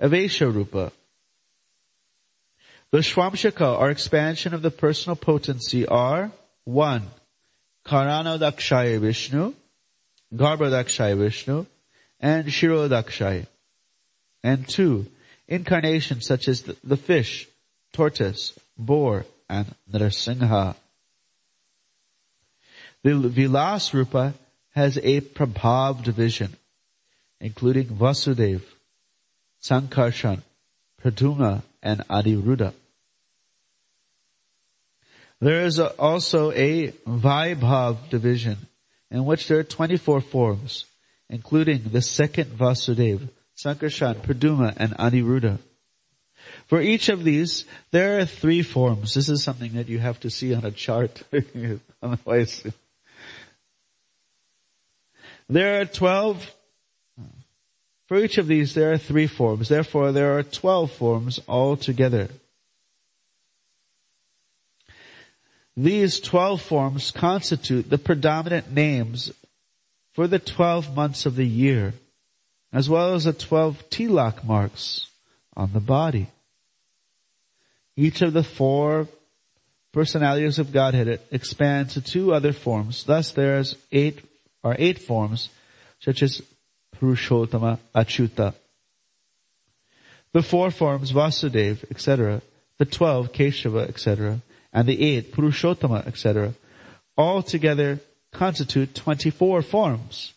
Avesha 0.00 0.52
Rupa. 0.52 0.92
The 2.90 2.98
Shwamshaka, 2.98 3.78
or 3.78 3.90
expansion 3.90 4.54
of 4.54 4.62
the 4.62 4.70
personal 4.70 5.16
potency, 5.16 5.86
are 5.86 6.32
one, 6.64 7.02
Karanodakashayi 7.86 9.00
Vishnu, 9.00 9.54
Garbhodakashayi 10.34 11.18
Vishnu, 11.18 11.66
and 12.18 12.46
Kshirodakashayi. 12.46 13.46
And 14.42 14.66
two, 14.66 15.06
incarnations 15.50 16.24
such 16.24 16.48
as 16.48 16.62
the, 16.62 16.76
the 16.82 16.96
fish, 16.96 17.46
tortoise, 17.92 18.58
boar, 18.78 19.26
and 19.48 19.66
Nrsimha. 19.92 20.76
The 23.02 23.14
Vilas 23.28 23.92
Rupa 23.92 24.32
has 24.74 24.96
a 24.98 25.20
Prabhav 25.20 26.04
division, 26.04 26.56
including 27.40 27.86
Vasudev, 27.86 28.62
Sankarshan, 29.60 30.40
Pradyumna, 31.02 31.62
and 31.82 32.00
Aniruddha. 32.08 32.72
There 35.40 35.64
is 35.64 35.80
also 35.80 36.52
a 36.52 36.88
Vaibhav 37.08 38.10
division 38.10 38.58
in 39.10 39.24
which 39.24 39.48
there 39.48 39.58
are 39.58 39.64
24 39.64 40.20
forms, 40.20 40.84
including 41.28 41.82
the 41.90 42.02
second 42.02 42.50
Vasudeva, 42.50 43.28
Sankarshan, 43.60 44.16
Pradyumna, 44.22 44.74
and 44.78 44.92
Aniruddha. 44.96 45.58
For 46.66 46.80
each 46.80 47.10
of 47.10 47.24
these, 47.24 47.66
there 47.90 48.18
are 48.18 48.24
three 48.24 48.62
forms. 48.62 49.12
This 49.12 49.28
is 49.28 49.42
something 49.42 49.74
that 49.74 49.88
you 49.88 49.98
have 49.98 50.18
to 50.20 50.30
see 50.30 50.54
on 50.54 50.64
a 50.64 50.70
chart. 50.70 51.22
Otherwise, 52.02 52.66
there 55.48 55.82
are 55.82 55.84
12, 55.84 56.54
for 58.06 58.16
each 58.16 58.38
of 58.38 58.46
these 58.46 58.72
there 58.72 58.92
are 58.92 58.98
three 58.98 59.26
forms. 59.26 59.68
Therefore, 59.68 60.12
there 60.12 60.38
are 60.38 60.42
12 60.42 60.92
forms 60.92 61.40
altogether. 61.46 62.28
These 65.76 66.20
12 66.20 66.62
forms 66.62 67.10
constitute 67.10 67.90
the 67.90 67.98
predominant 67.98 68.72
names 68.72 69.32
for 70.14 70.26
the 70.26 70.38
12 70.38 70.94
months 70.96 71.26
of 71.26 71.36
the 71.36 71.46
year, 71.46 71.94
as 72.72 72.88
well 72.88 73.14
as 73.14 73.24
the 73.24 73.32
12 73.32 73.90
tilak 73.90 74.44
marks 74.44 75.06
on 75.56 75.72
the 75.72 75.80
body. 75.80 76.28
Each 77.96 78.22
of 78.22 78.32
the 78.32 78.44
four 78.44 79.08
personalities 79.92 80.58
of 80.58 80.72
Godhead 80.72 81.20
expand 81.30 81.90
to 81.90 82.00
two 82.00 82.32
other 82.32 82.52
forms. 82.52 83.04
Thus 83.04 83.32
there's 83.32 83.76
eight, 83.90 84.20
or 84.62 84.76
eight 84.78 85.00
forms, 85.00 85.48
such 86.00 86.22
as 86.22 86.42
Purushottama, 86.96 87.78
Achyuta. 87.94 88.54
The 90.32 90.42
four 90.42 90.70
forms, 90.70 91.12
Vasudev, 91.12 91.84
etc., 91.90 92.40
the 92.78 92.84
twelve, 92.84 93.32
Keshava, 93.32 93.88
etc., 93.88 94.40
and 94.72 94.86
the 94.86 95.02
eight, 95.02 95.32
Purushottama, 95.32 96.06
etc., 96.06 96.54
all 97.16 97.42
together 97.42 97.98
constitute 98.32 98.94
24 98.94 99.62
forms. 99.62 100.32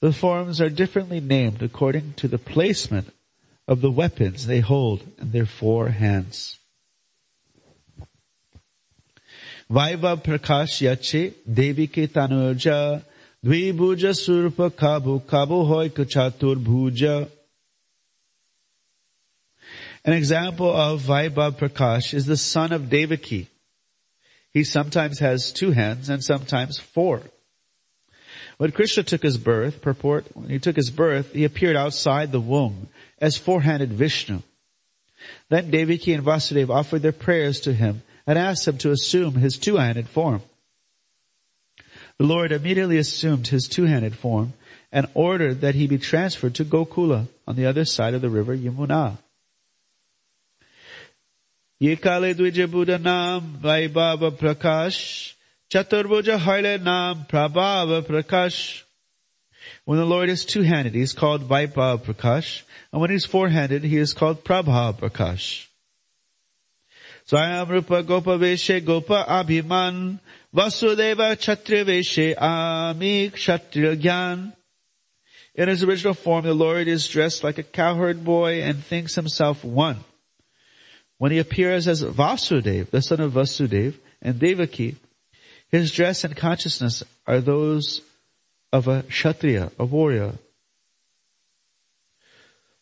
The 0.00 0.12
forms 0.12 0.60
are 0.60 0.70
differently 0.70 1.20
named 1.20 1.60
according 1.60 2.14
to 2.18 2.28
the 2.28 2.38
placement 2.38 3.12
of 3.66 3.80
the 3.80 3.90
weapons 3.90 4.46
they 4.46 4.60
hold 4.60 5.02
in 5.18 5.32
their 5.32 5.46
four 5.46 5.88
hands. 5.88 6.58
Vaibhav 9.70 10.22
Prakash 10.22 10.80
Yache 10.80 11.34
Devi 11.52 11.88
Ke 11.88 12.10
Tanuja 12.10 13.02
Dvibhuja 13.44 14.14
Surpa 14.14 14.70
Kabu 14.70 15.20
Kabu 15.26 15.66
Hoy 15.66 15.88
Kachatur 15.90 16.56
Bhuja 16.56 17.28
An 20.04 20.12
example 20.14 20.74
of 20.74 21.02
Vaibhav 21.02 21.58
Prakash 21.58 22.14
is 22.14 22.24
the 22.24 22.36
son 22.36 22.72
of 22.72 22.88
Devaki. 22.88 23.48
He 24.52 24.64
sometimes 24.64 25.18
has 25.18 25.52
two 25.52 25.72
hands 25.72 26.08
and 26.08 26.24
sometimes 26.24 26.78
four. 26.78 27.22
When 28.58 28.72
Krishna 28.72 29.04
took 29.04 29.22
his 29.22 29.38
birth, 29.38 29.80
purport, 29.80 30.26
when 30.34 30.50
he 30.50 30.58
took 30.58 30.74
his 30.74 30.90
birth, 30.90 31.32
he 31.32 31.44
appeared 31.44 31.76
outside 31.76 32.32
the 32.32 32.40
womb 32.40 32.88
as 33.20 33.36
four-handed 33.36 33.92
Vishnu. 33.92 34.42
Then 35.48 35.70
Devaki 35.70 36.12
and 36.12 36.24
Vasudeva 36.24 36.70
offered 36.70 37.02
their 37.02 37.12
prayers 37.12 37.60
to 37.60 37.72
him 37.72 38.02
and 38.26 38.36
asked 38.36 38.66
him 38.66 38.76
to 38.78 38.90
assume 38.90 39.34
his 39.34 39.58
two-handed 39.58 40.08
form. 40.08 40.42
The 42.18 42.26
Lord 42.26 42.50
immediately 42.50 42.98
assumed 42.98 43.46
his 43.46 43.68
two-handed 43.68 44.16
form 44.16 44.54
and 44.90 45.06
ordered 45.14 45.60
that 45.60 45.76
he 45.76 45.86
be 45.86 45.98
transferred 45.98 46.56
to 46.56 46.64
Gokula 46.64 47.28
on 47.46 47.54
the 47.54 47.66
other 47.66 47.84
side 47.84 48.14
of 48.14 48.22
the 48.22 48.30
river 48.30 48.56
Yamuna. 48.56 49.18
Yekale 51.80 52.34
Dvije 52.34 53.00
Nam 53.00 53.58
Vai 53.60 53.86
Baba 53.86 54.32
Prakash 54.32 55.34
Prabhava 57.28 58.02
Prakash. 58.02 58.82
When 59.84 59.98
the 59.98 60.06
Lord 60.06 60.28
is 60.30 60.44
two-handed, 60.44 60.94
he 60.94 61.02
is 61.02 61.12
called 61.12 61.48
Vaibhav 61.48 62.04
Prakash. 62.04 62.62
And 62.92 63.00
when 63.00 63.10
he 63.10 63.16
is 63.16 63.26
four-handed, 63.26 63.84
he 63.84 63.98
is 63.98 64.14
called 64.14 64.44
Prabhava 64.44 64.98
Prakash. 64.98 65.66
Swayam 67.28 67.68
Rupa 67.68 68.02
Gopa 68.02 68.38
Veshe 68.38 68.82
Gopa 68.84 69.26
Abhiman 69.28 70.18
Vasudeva 70.54 71.36
Chatri 71.36 71.84
Veshe 71.84 72.40
Ami 72.40 73.28
Kshatriya 73.30 73.96
Gyan. 73.96 74.54
In 75.54 75.68
his 75.68 75.82
original 75.82 76.14
form, 76.14 76.46
the 76.46 76.54
Lord 76.54 76.88
is 76.88 77.06
dressed 77.06 77.44
like 77.44 77.58
a 77.58 77.62
cowherd 77.62 78.24
boy 78.24 78.62
and 78.62 78.82
thinks 78.82 79.14
himself 79.16 79.62
one. 79.62 79.98
When 81.18 81.32
he 81.32 81.38
appears 81.38 81.86
as 81.88 82.02
Vasudeva, 82.02 82.90
the 82.90 83.02
son 83.02 83.20
of 83.20 83.32
Vasudeva, 83.32 83.94
and 84.22 84.38
Devaki, 84.38 84.96
his 85.70 85.92
dress 85.92 86.24
and 86.24 86.36
consciousness 86.36 87.02
are 87.26 87.40
those 87.40 88.00
of 88.72 88.88
a 88.88 89.02
Kshatriya, 89.02 89.72
a 89.78 89.84
warrior. 89.84 90.32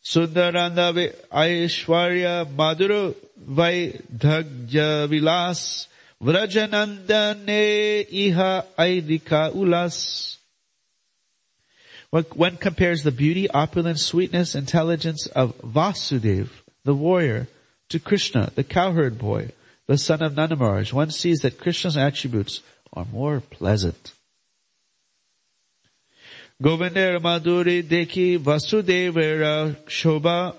Sundaranda 0.05 1.14
Aishwarya 1.32 2.47
Madhuru 2.47 3.14
Vaidhagya 3.45 5.09
Vilas 5.09 5.89
Vrajanandane 6.22 8.09
Iha 8.09 8.64
Aidika 8.78 9.53
Ulas. 9.53 10.37
When, 12.11 12.22
one 12.34 12.57
compares 12.57 13.03
the 13.03 13.11
beauty, 13.11 13.51
opulence, 13.51 14.03
sweetness, 14.03 14.55
intelligence 14.55 15.26
of 15.26 15.59
Vasudev, 15.59 16.49
the 16.84 16.95
warrior, 16.95 17.49
to 17.89 17.99
Krishna, 17.99 18.53
the 18.55 18.64
cowherd 18.64 19.18
boy, 19.18 19.51
the 19.87 19.99
son 19.99 20.22
of 20.22 20.37
Nanda 20.37 20.57
Maharaj, 20.57 20.93
one 20.93 21.11
sees 21.11 21.41
that 21.41 21.59
Krishna's 21.59 21.97
attributes 21.97 22.61
are 22.97 23.07
more 23.12 23.40
pleasant. 23.40 24.12
Govinder 26.61 27.20
Madhuri 27.20 27.82
Deki 27.82 28.38
Vasudevera 28.38 29.76
Shobha 29.84 30.57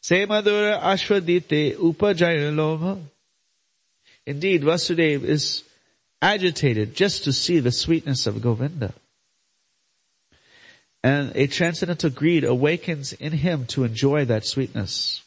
Se 0.00 0.26
Madhura 0.26 0.80
Ashwadite 0.80 1.76
Upajaya 1.76 2.54
Loma. 2.54 2.98
Indeed, 4.26 4.62
Vasudev 4.62 5.22
is 5.24 5.64
agitated 6.20 6.94
just 6.94 7.24
to 7.24 7.32
see 7.32 7.60
the 7.60 7.72
sweetness 7.72 8.26
of 8.26 8.42
Govinda. 8.42 8.92
And 11.02 11.32
a 11.34 11.46
transcendental 11.46 12.10
greed 12.10 12.44
awakens 12.44 13.12
in 13.12 13.32
him 13.32 13.66
to 13.66 13.84
enjoy 13.84 14.24
that 14.26 14.44
sweetness. 14.44 15.22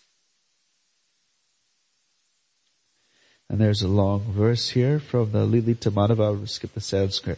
And 3.52 3.60
there's 3.60 3.82
a 3.82 3.88
long 3.90 4.22
verse 4.32 4.70
here 4.70 4.98
from 4.98 5.34
the 5.34 5.46
Lalita 5.46 5.92
Madhava. 5.92 6.40
I'll 6.40 6.48
skip 6.48 6.74
the 6.74 6.80
Sanskrit. 6.80 7.38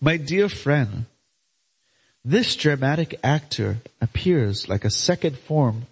My 0.00 0.16
dear 0.16 0.48
friend, 0.48 1.04
this 2.24 2.56
dramatic 2.56 3.20
actor 3.22 3.76
appears 4.00 4.68
like 4.68 4.84
a 4.84 4.90
second 4.90 5.38
form 5.38 5.86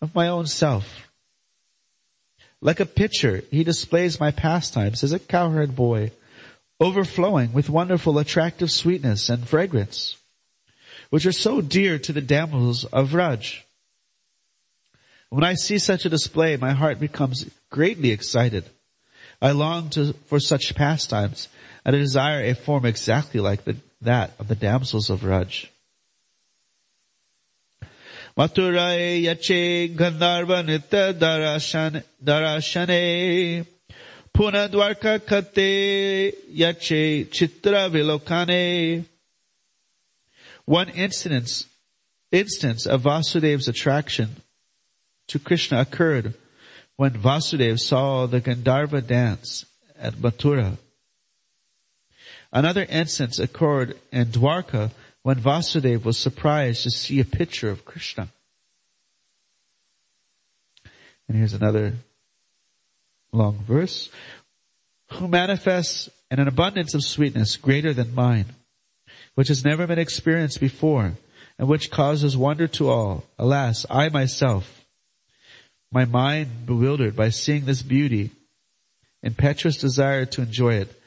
of 0.00 0.16
my 0.16 0.26
own 0.26 0.48
self. 0.48 1.08
Like 2.60 2.80
a 2.80 2.84
picture, 2.84 3.44
he 3.52 3.62
displays 3.62 4.18
my 4.18 4.32
pastimes 4.32 5.04
as 5.04 5.12
a 5.12 5.20
cowherd 5.20 5.76
boy, 5.76 6.10
overflowing 6.80 7.52
with 7.52 7.70
wonderful 7.70 8.18
attractive 8.18 8.72
sweetness 8.72 9.28
and 9.28 9.48
fragrance. 9.48 10.16
which 11.10 11.26
are 11.26 11.32
so 11.32 11.60
dear 11.60 11.98
to 11.98 12.10
the 12.10 12.22
damsels 12.22 12.86
of 12.86 13.10
Vraj. 13.10 13.60
When 15.28 15.44
I 15.44 15.54
see 15.54 15.78
such 15.78 16.06
a 16.06 16.08
display, 16.08 16.56
my 16.56 16.72
heart 16.72 16.98
becomes 16.98 17.50
greatly 17.68 18.10
excited. 18.10 18.64
I 19.42 19.50
long 19.50 19.90
to, 19.90 20.12
for 20.28 20.38
such 20.38 20.76
pastimes, 20.76 21.48
and 21.84 21.96
I 21.96 21.98
desire 21.98 22.44
a 22.44 22.54
form 22.54 22.86
exactly 22.86 23.40
like 23.40 23.64
the, 23.64 23.76
that 24.02 24.34
of 24.38 24.46
the 24.46 24.54
damsels 24.54 25.10
of 25.10 25.22
Vraj. 25.22 25.66
Yache 28.38 29.96
gandharva 29.96 30.62
nitya 30.64 31.12
darashane 32.22 33.66
punadwarka 34.32 35.26
kate 35.26 36.34
yache 36.54 37.28
chitra 37.28 37.90
vilokane. 37.90 39.04
One 40.66 40.88
instance, 40.90 41.66
instance 42.30 42.86
of 42.86 43.02
Vasudeva's 43.02 43.66
attraction 43.66 44.36
to 45.26 45.40
Krishna 45.40 45.80
occurred 45.80 46.34
when 46.96 47.12
Vasudev 47.12 47.80
saw 47.80 48.26
the 48.26 48.40
Gandharva 48.40 49.06
dance 49.06 49.64
at 49.98 50.14
Mathura. 50.14 50.76
Another 52.52 52.84
instance 52.88 53.38
occurred 53.38 53.98
in 54.10 54.26
Dwarka 54.26 54.90
when 55.22 55.38
Vasudeva 55.38 56.04
was 56.04 56.18
surprised 56.18 56.82
to 56.82 56.90
see 56.90 57.20
a 57.20 57.24
picture 57.24 57.70
of 57.70 57.84
Krishna. 57.84 58.28
And 61.28 61.36
here's 61.36 61.54
another 61.54 61.94
long 63.32 63.58
verse. 63.66 64.10
Who 65.12 65.28
manifests 65.28 66.10
in 66.30 66.40
an 66.40 66.48
abundance 66.48 66.94
of 66.94 67.04
sweetness 67.04 67.56
greater 67.56 67.94
than 67.94 68.14
mine, 68.14 68.46
which 69.34 69.48
has 69.48 69.64
never 69.64 69.86
been 69.86 69.98
experienced 69.98 70.60
before, 70.60 71.12
and 71.58 71.68
which 71.68 71.90
causes 71.90 72.36
wonder 72.36 72.66
to 72.68 72.88
all. 72.90 73.24
Alas, 73.38 73.86
I 73.88 74.08
myself, 74.08 74.81
my 75.92 76.04
mind 76.06 76.66
bewildered 76.66 77.14
by 77.14 77.28
seeing 77.28 77.66
this 77.66 77.82
beauty, 77.82 78.30
impetuous 79.22 79.76
desire 79.76 80.24
to 80.26 80.42
enjoy 80.42 80.74
it, 80.74 81.00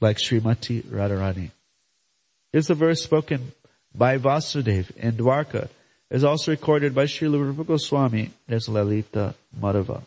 like 0.00 0.16
Srimati 0.16 0.82
Radharani. 0.82 1.50
Here's 2.52 2.68
the 2.68 2.74
verse 2.74 3.02
spoken 3.02 3.52
by 3.94 4.18
Vasudev 4.18 4.96
in 4.96 5.12
Dwarka. 5.12 5.68
is 6.10 6.24
also 6.24 6.50
recorded 6.50 6.94
by 6.94 7.04
Srila 7.04 7.38
Rupa 7.38 7.64
Goswami 7.64 8.30
as 8.48 8.68
Lalita 8.68 9.34
Madhava. 9.60 10.02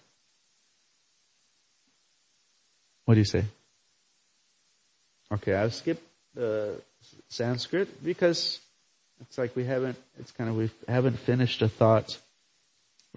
What 3.06 3.14
do 3.14 3.20
you 3.20 3.26
say? 3.26 3.46
Okay, 5.32 5.54
I'll 5.54 5.72
skip 5.72 6.02
the 6.34 6.82
Sanskrit 7.30 8.04
because 8.04 8.60
it's 9.22 9.38
like 9.38 9.56
we 9.56 9.66
haven't, 9.66 9.98
it's 10.20 10.32
kind 10.32 10.50
of, 10.50 10.58
we 10.58 10.70
haven't 10.88 11.18
finished 11.20 11.62
a 11.62 11.70
thought. 11.70 12.18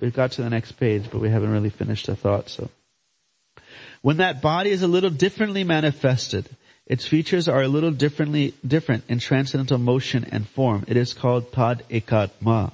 We've 0.00 0.14
got 0.14 0.32
to 0.32 0.42
the 0.42 0.50
next 0.50 0.72
page, 0.72 1.04
but 1.10 1.20
we 1.20 1.30
haven't 1.30 1.50
really 1.50 1.70
finished 1.70 2.06
the 2.06 2.16
thought, 2.16 2.50
so. 2.50 2.68
When 4.02 4.18
that 4.18 4.42
body 4.42 4.70
is 4.70 4.82
a 4.82 4.88
little 4.88 5.10
differently 5.10 5.64
manifested, 5.64 6.48
its 6.86 7.06
features 7.06 7.48
are 7.48 7.62
a 7.62 7.68
little 7.68 7.90
differently, 7.90 8.54
different 8.64 9.04
in 9.08 9.18
transcendental 9.18 9.78
motion 9.78 10.24
and 10.30 10.46
form. 10.46 10.84
It 10.86 10.96
is 10.96 11.14
called 11.14 11.52
Tad 11.52 11.82
Ekatma. 11.90 12.72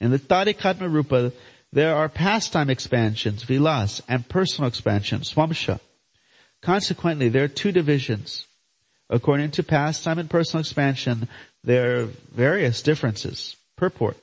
In 0.00 0.10
the 0.10 0.18
Tad 0.18 0.46
Ekatma 0.46 0.92
Rupa, 0.92 1.32
there 1.72 1.96
are 1.96 2.08
pastime 2.08 2.70
expansions, 2.70 3.42
vilas, 3.42 4.00
and 4.08 4.28
personal 4.28 4.68
expansion, 4.68 5.20
swamsha. 5.20 5.80
Consequently, 6.62 7.28
there 7.28 7.44
are 7.44 7.48
two 7.48 7.72
divisions. 7.72 8.46
According 9.10 9.52
to 9.52 9.62
pastime 9.62 10.18
and 10.18 10.30
personal 10.30 10.60
expansion, 10.60 11.28
there 11.64 12.00
are 12.00 12.04
various 12.32 12.82
differences. 12.82 13.56
Purport. 13.76 14.16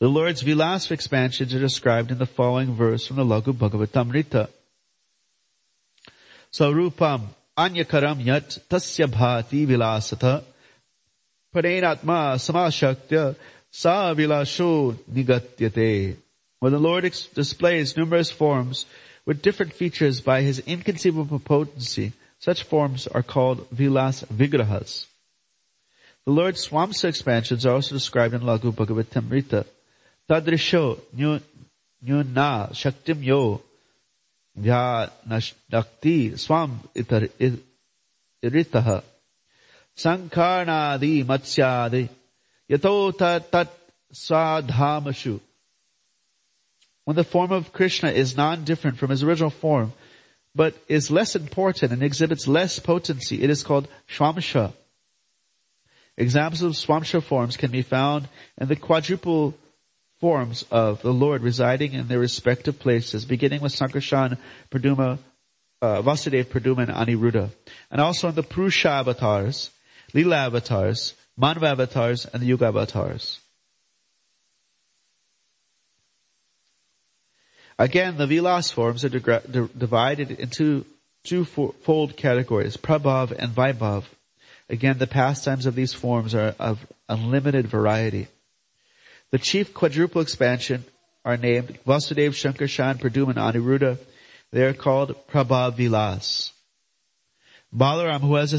The 0.00 0.08
Lord's 0.08 0.42
Vilasa 0.42 0.90
expansions 0.90 1.54
are 1.54 1.60
described 1.60 2.10
in 2.10 2.18
the 2.18 2.26
following 2.26 2.74
verse 2.74 3.06
from 3.06 3.16
the 3.16 3.24
Laghu 3.24 3.52
Bhagavatamrita. 3.52 4.48
So 6.50 6.72
Rupam 6.72 7.22
Anyakaram 7.56 8.24
Yat 8.24 8.58
Tasya 8.68 9.06
Bhati 9.06 9.66
Vilasata 9.66 10.42
Pranatma 11.54 12.34
Samashakya 12.34 13.36
Sa 13.70 14.12
Vilasho 14.14 14.94
Nigatyate. 15.12 16.16
When 16.58 16.72
the 16.72 16.80
Lord 16.80 17.04
ex- 17.04 17.26
displays 17.26 17.96
numerous 17.96 18.32
forms 18.32 18.86
with 19.24 19.42
different 19.42 19.72
features 19.72 20.20
by 20.20 20.42
his 20.42 20.58
inconceivable 20.60 21.38
potency, 21.38 22.12
such 22.40 22.64
forms 22.64 23.06
are 23.06 23.22
called 23.22 23.68
Vilas 23.70 24.24
Vigrahas. 24.24 25.06
The 26.24 26.32
Lord's 26.32 26.68
Swamsa 26.68 27.04
expansions 27.04 27.64
are 27.64 27.74
also 27.74 27.94
described 27.94 28.34
in 28.34 28.40
Laghu 28.40 28.72
Bhagavatamrita. 28.72 29.66
Tadrisho 30.29 30.99
nyuna 31.15 32.71
shaktim 32.71 33.23
yo 33.23 33.61
ध्यानक्ति 34.59 36.17
स्वाम 36.37 36.79
इतः 36.97 39.01
संकर्णादि 40.03 41.23
मत्स्यादि 41.29 42.07
यतो 42.71 43.17
tat 43.17 43.67
swadhamashu. 44.13 45.39
When 47.05 47.15
the 47.15 47.23
form 47.23 47.51
of 47.51 47.73
Krishna 47.73 48.11
is 48.11 48.37
non-different 48.37 48.97
from 48.97 49.09
his 49.09 49.23
original 49.23 49.49
form, 49.49 49.93
but 50.53 50.75
is 50.87 51.09
less 51.09 51.35
important 51.35 51.91
and 51.91 52.03
exhibits 52.03 52.47
less 52.47 52.79
potency, 52.79 53.41
it 53.41 53.49
is 53.49 53.63
called 53.63 53.87
Swamsha. 54.07 54.73
Examples 56.17 56.61
of 56.61 56.73
Swamsha 56.73 57.23
forms 57.23 57.57
can 57.57 57.71
be 57.71 57.81
found 57.81 58.27
in 58.59 58.67
the 58.67 58.75
quadruple 58.75 59.55
forms 60.24 60.64
of 60.70 61.02
the 61.02 61.12
Lord 61.12 61.42
residing 61.42 61.92
in 61.92 62.08
their 62.08 62.18
respective 62.18 62.78
places, 62.78 63.26
beginning 63.26 63.60
with 63.60 63.74
Sankarshan, 63.74 64.38
Pradyumna, 64.70 65.18
uh, 65.82 66.00
Vasudev, 66.00 66.46
Pradyumna, 66.46 66.88
and 66.88 66.92
Aniruddha. 66.92 67.50
And 67.90 68.00
also 68.00 68.30
in 68.30 68.34
the 68.34 68.42
Purusha 68.42 68.88
avatars, 68.88 69.70
Lila 70.14 70.46
avatars, 70.46 71.12
Manva 71.38 71.72
avatars, 71.72 72.24
and 72.24 72.40
the 72.40 72.46
Yuga 72.46 72.68
avatars. 72.68 73.38
Again, 77.78 78.16
the 78.16 78.26
Vilas 78.26 78.70
forms 78.70 79.04
are 79.04 79.10
divided 79.10 80.30
into 80.30 80.86
two-fold 81.24 82.16
categories, 82.16 82.78
Prabhav 82.78 83.30
and 83.38 83.54
Vaibhav. 83.54 84.04
Again, 84.70 84.96
the 84.96 85.06
pastimes 85.06 85.66
of 85.66 85.74
these 85.74 85.92
forms 85.92 86.34
are 86.34 86.54
of 86.58 86.86
unlimited 87.10 87.66
variety. 87.66 88.28
The 89.34 89.40
chief 89.40 89.74
quadruple 89.74 90.20
expansion 90.20 90.84
are 91.24 91.36
named 91.36 91.80
Vasudev, 91.84 92.34
Shankarshan, 92.34 93.00
Pradyumna, 93.00 93.34
Aniruddha. 93.34 93.98
They 94.52 94.62
are 94.62 94.72
called 94.72 95.16
Prabhav 95.26 95.74
Vilas. 95.74 96.52
Balaram, 97.76 98.20
who 98.20 98.36
has 98.36 98.52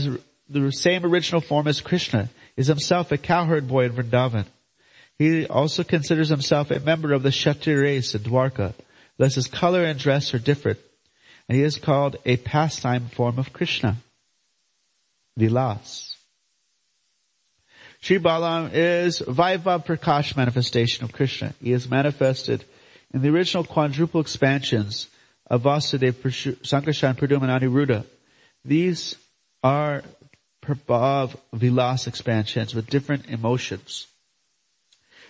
the 0.50 0.72
same 0.74 1.06
original 1.06 1.40
form 1.40 1.70
as 1.70 1.80
Krishna, 1.80 2.28
is 2.58 2.68
himself 2.68 3.14
a 3.14 3.18
cowherd 3.18 3.70
boy 3.70 3.86
in 3.86 3.94
Vrindavan. 3.94 4.48
He 5.18 5.48
also 5.48 5.86
considers 5.86 6.28
himself 6.28 6.72
a 6.72 6.82
member 6.82 7.14
of 7.14 7.24
the 7.24 7.32
Kshatriya 7.32 7.80
race 7.80 8.14
in 8.14 8.24
Dwarka, 8.24 8.74
thus 9.18 9.36
his 9.36 9.48
color 9.48 9.86
and 9.86 9.98
dress 9.98 10.34
are 10.34 10.40
different, 10.40 10.80
and 11.48 11.58
he 11.58 11.64
is 11.64 11.78
called 11.78 12.18
a 12.26 12.36
pastime 12.36 13.08
form 13.08 13.40
of 13.40 13.54
Krishna. 13.54 13.96
Vilas. 15.38 16.15
Sri 18.06 18.20
Balaram 18.20 18.70
is 18.72 19.20
Vaibhav 19.20 19.84
Prakash 19.84 20.38
manifestation 20.38 21.04
of 21.06 21.12
Krishna. 21.12 21.56
He 21.60 21.72
is 21.72 21.90
manifested 21.90 22.64
in 23.12 23.24
the 23.24 23.30
original 23.30 23.64
quadruple 23.64 24.22
expansions 24.22 25.08
of 25.48 25.64
Vasudeva, 25.64 26.14
Sankarshan, 26.14 27.18
Pradyumna, 27.18 27.50
and 27.50 27.64
Aniruddha. 27.64 28.06
These 28.64 29.16
are 29.64 30.04
Prabhav 30.62 31.36
Vilas 31.52 32.06
expansions 32.06 32.76
with 32.76 32.86
different 32.86 33.26
emotions. 33.26 34.06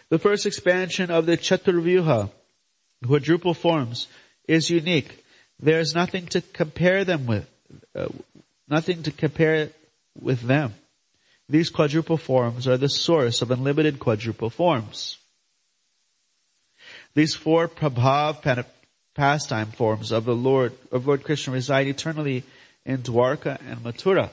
The 0.09 0.19
first 0.19 0.45
expansion 0.45 1.11
of 1.11 1.27
the 1.27 1.37
Chaturvyuha, 1.37 2.29
quadruple 3.05 3.53
forms, 3.53 4.07
is 4.49 4.69
unique. 4.69 5.23
There 5.61 5.79
is 5.79 5.95
nothing 5.95 6.25
to 6.25 6.41
compare 6.41 7.05
them 7.05 7.25
with, 7.25 7.49
uh, 7.95 8.09
nothing 8.67 9.03
to 9.03 9.11
compare 9.11 9.69
with 10.19 10.41
them. 10.41 10.73
These 11.47 11.69
quadruple 11.69 12.17
forms 12.17 12.67
are 12.67 12.77
the 12.77 12.89
source 12.89 13.41
of 13.41 13.51
unlimited 13.51 13.99
quadruple 13.99 14.49
forms. 14.49 15.17
These 17.13 17.35
four 17.35 17.67
Prabhav 17.67 18.65
pastime 19.13 19.71
forms 19.71 20.11
of 20.11 20.25
the 20.25 20.35
Lord, 20.35 20.73
of 20.91 21.07
Lord 21.07 21.23
Krishna 21.23 21.53
reside 21.53 21.87
eternally 21.87 22.43
in 22.85 22.97
Dwarka 22.99 23.59
and 23.65 23.79
Mathura. 23.83 24.29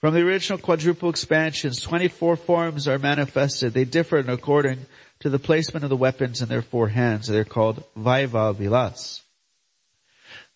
From 0.00 0.14
the 0.14 0.22
original 0.22 0.58
quadruple 0.58 1.10
expansions, 1.10 1.80
24 1.80 2.36
forms 2.36 2.88
are 2.88 2.98
manifested. 2.98 3.72
They 3.72 3.84
differ 3.84 4.18
according 4.18 4.86
to 5.20 5.30
the 5.30 5.38
placement 5.38 5.84
of 5.84 5.90
the 5.90 5.96
weapons 5.96 6.42
in 6.42 6.48
their 6.48 6.62
four 6.62 6.88
hands. 6.88 7.28
They're 7.28 7.44
called 7.44 7.84
Vaibhav 7.96 8.56
Vilas. 8.56 9.22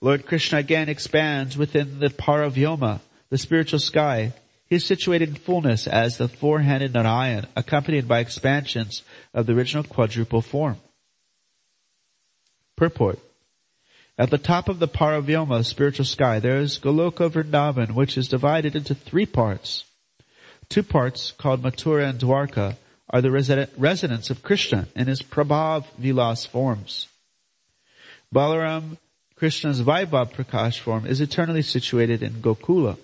Lord 0.00 0.26
Krishna 0.26 0.58
again 0.58 0.88
expands 0.88 1.56
within 1.56 2.00
the 2.00 2.08
Paravyoma, 2.08 3.00
the 3.30 3.38
spiritual 3.38 3.78
sky. 3.78 4.32
He 4.66 4.76
is 4.76 4.84
situated 4.84 5.28
in 5.28 5.34
fullness 5.36 5.86
as 5.86 6.18
the 6.18 6.28
four-handed 6.28 6.92
Narayan, 6.92 7.46
accompanied 7.54 8.08
by 8.08 8.18
expansions 8.18 9.02
of 9.32 9.46
the 9.46 9.52
original 9.52 9.84
quadruple 9.84 10.42
form. 10.42 10.78
Purport. 12.76 13.18
At 14.18 14.30
the 14.30 14.38
top 14.38 14.68
of 14.68 14.78
the 14.78 14.88
Paravyoma 14.88 15.64
spiritual 15.64 16.04
sky, 16.04 16.40
there 16.40 16.58
is 16.58 16.78
Goloka 16.78 17.30
Vrindavan, 17.30 17.92
which 17.92 18.16
is 18.16 18.28
divided 18.28 18.74
into 18.74 18.94
three 18.94 19.26
parts. 19.26 19.84
Two 20.68 20.82
parts, 20.82 21.32
called 21.32 21.62
Mathura 21.62 22.08
and 22.10 22.18
Dwarka, 22.18 22.76
are 23.08 23.22
the 23.22 23.68
residents 23.76 24.30
of 24.30 24.42
Krishna 24.42 24.88
in 24.96 25.06
his 25.06 25.22
Prabhav 25.22 25.84
Vilas 25.96 26.44
forms. 26.44 27.08
Balaram, 28.34 28.98
Krishna's 29.36 29.80
Vaibhav 29.80 30.32
Prakash 30.32 30.80
form, 30.80 31.06
is 31.06 31.20
eternally 31.20 31.62
situated 31.62 32.22
in 32.22 32.42
Gokula. 32.42 32.98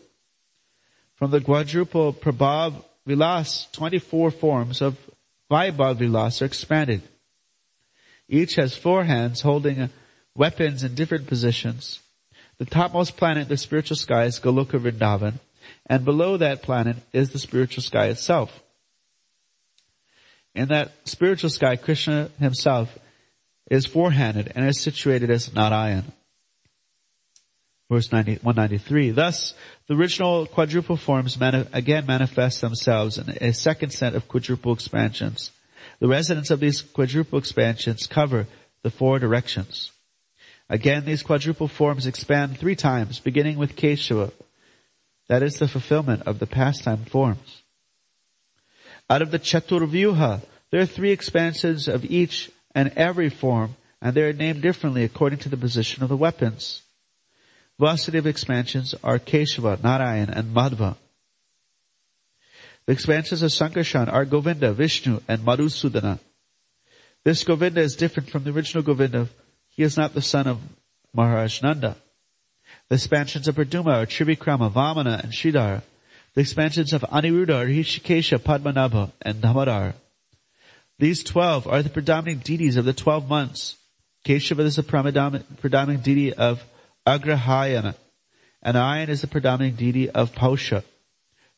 From 1.22 1.30
the 1.30 1.40
quadruple 1.40 2.12
Prabhav 2.12 2.84
Vilas, 3.06 3.68
24 3.74 4.32
forms 4.32 4.82
of 4.82 4.98
Vaibhav 5.48 5.98
Vilas 5.98 6.42
are 6.42 6.46
expanded. 6.46 7.00
Each 8.28 8.56
has 8.56 8.76
four 8.76 9.04
hands 9.04 9.40
holding 9.40 9.88
weapons 10.34 10.82
in 10.82 10.96
different 10.96 11.28
positions. 11.28 12.00
The 12.58 12.64
topmost 12.64 13.16
planet, 13.16 13.48
the 13.48 13.56
spiritual 13.56 13.96
sky, 13.96 14.24
is 14.24 14.40
Goloka 14.40 14.80
Vrindavan, 14.80 15.34
and 15.86 16.04
below 16.04 16.38
that 16.38 16.62
planet 16.62 16.96
is 17.12 17.30
the 17.30 17.38
spiritual 17.38 17.84
sky 17.84 18.06
itself. 18.06 18.60
In 20.56 20.66
that 20.70 20.90
spiritual 21.04 21.50
sky, 21.50 21.76
Krishna 21.76 22.32
himself 22.40 22.98
is 23.70 23.86
four-handed 23.86 24.50
and 24.56 24.68
is 24.68 24.80
situated 24.80 25.30
as 25.30 25.54
Narayan 25.54 26.12
verse 27.92 28.10
90, 28.10 28.38
193. 28.42 29.10
Thus, 29.10 29.52
the 29.86 29.94
original 29.94 30.46
quadruple 30.46 30.96
forms 30.96 31.38
mani- 31.38 31.66
again 31.74 32.06
manifest 32.06 32.62
themselves 32.62 33.18
in 33.18 33.28
a 33.40 33.52
second 33.52 33.90
set 33.90 34.14
of 34.14 34.28
quadruple 34.28 34.72
expansions. 34.72 35.50
The 36.00 36.08
residents 36.08 36.50
of 36.50 36.60
these 36.60 36.80
quadruple 36.80 37.38
expansions 37.38 38.06
cover 38.06 38.46
the 38.82 38.90
four 38.90 39.18
directions. 39.18 39.92
Again, 40.70 41.04
these 41.04 41.22
quadruple 41.22 41.68
forms 41.68 42.06
expand 42.06 42.58
three 42.58 42.76
times, 42.76 43.20
beginning 43.20 43.58
with 43.58 43.76
Keshava. 43.76 44.32
That 45.28 45.42
is 45.42 45.58
the 45.58 45.68
fulfillment 45.68 46.22
of 46.22 46.38
the 46.38 46.46
pastime 46.46 47.04
forms. 47.04 47.62
Out 49.10 49.20
of 49.20 49.30
the 49.30 49.38
Chaturvyuha, 49.38 50.40
there 50.70 50.80
are 50.80 50.86
three 50.86 51.10
expansions 51.10 51.88
of 51.88 52.06
each 52.06 52.50
and 52.74 52.90
every 52.96 53.28
form, 53.28 53.76
and 54.00 54.14
they 54.14 54.22
are 54.22 54.32
named 54.32 54.62
differently 54.62 55.04
according 55.04 55.40
to 55.40 55.50
the 55.50 55.58
position 55.58 56.02
of 56.02 56.08
the 56.08 56.16
weapons. 56.16 56.81
Vasudeva 57.80 58.26
expansions 58.26 58.94
are 59.02 59.18
Keshava, 59.18 59.82
Narayan, 59.82 60.30
and 60.30 60.54
Madhava. 60.54 60.96
The 62.86 62.92
expansions 62.92 63.42
of 63.42 63.50
Sankarshan 63.50 64.12
are 64.12 64.24
Govinda, 64.24 64.72
Vishnu, 64.72 65.20
and 65.28 65.42
Madhusudana. 65.42 66.18
This 67.24 67.44
Govinda 67.44 67.80
is 67.80 67.96
different 67.96 68.30
from 68.30 68.44
the 68.44 68.50
original 68.50 68.82
Govinda. 68.82 69.28
He 69.70 69.82
is 69.82 69.96
not 69.96 70.14
the 70.14 70.22
son 70.22 70.46
of 70.46 70.60
Maharaj 71.14 71.62
Nanda. 71.62 71.96
The 72.88 72.96
expansions 72.96 73.48
of 73.48 73.54
Pradyumna 73.54 74.02
are 74.02 74.06
Trivikrama, 74.06 74.70
Vamana, 74.72 75.22
and 75.22 75.32
Sridhara. 75.32 75.82
The 76.34 76.40
expansions 76.40 76.92
of 76.92 77.02
Aniruddha 77.02 77.54
are 77.54 77.66
Rishikesha, 77.66 78.38
Padmanabha, 78.38 79.12
and 79.22 79.40
Damodar. 79.40 79.94
These 80.98 81.22
twelve 81.24 81.66
are 81.66 81.82
the 81.82 81.90
predominant 81.90 82.44
deities 82.44 82.76
of 82.76 82.84
the 82.84 82.92
twelve 82.92 83.28
months. 83.28 83.76
Keshava 84.24 84.60
is 84.60 84.76
the 84.76 84.82
predominant 84.82 86.02
deity 86.02 86.32
of 86.32 86.62
Agrahayana. 87.06 87.94
Narayan 88.64 89.10
is 89.10 89.22
the 89.22 89.26
predominant 89.26 89.76
deity 89.76 90.08
of 90.08 90.32
Pausha. 90.32 90.84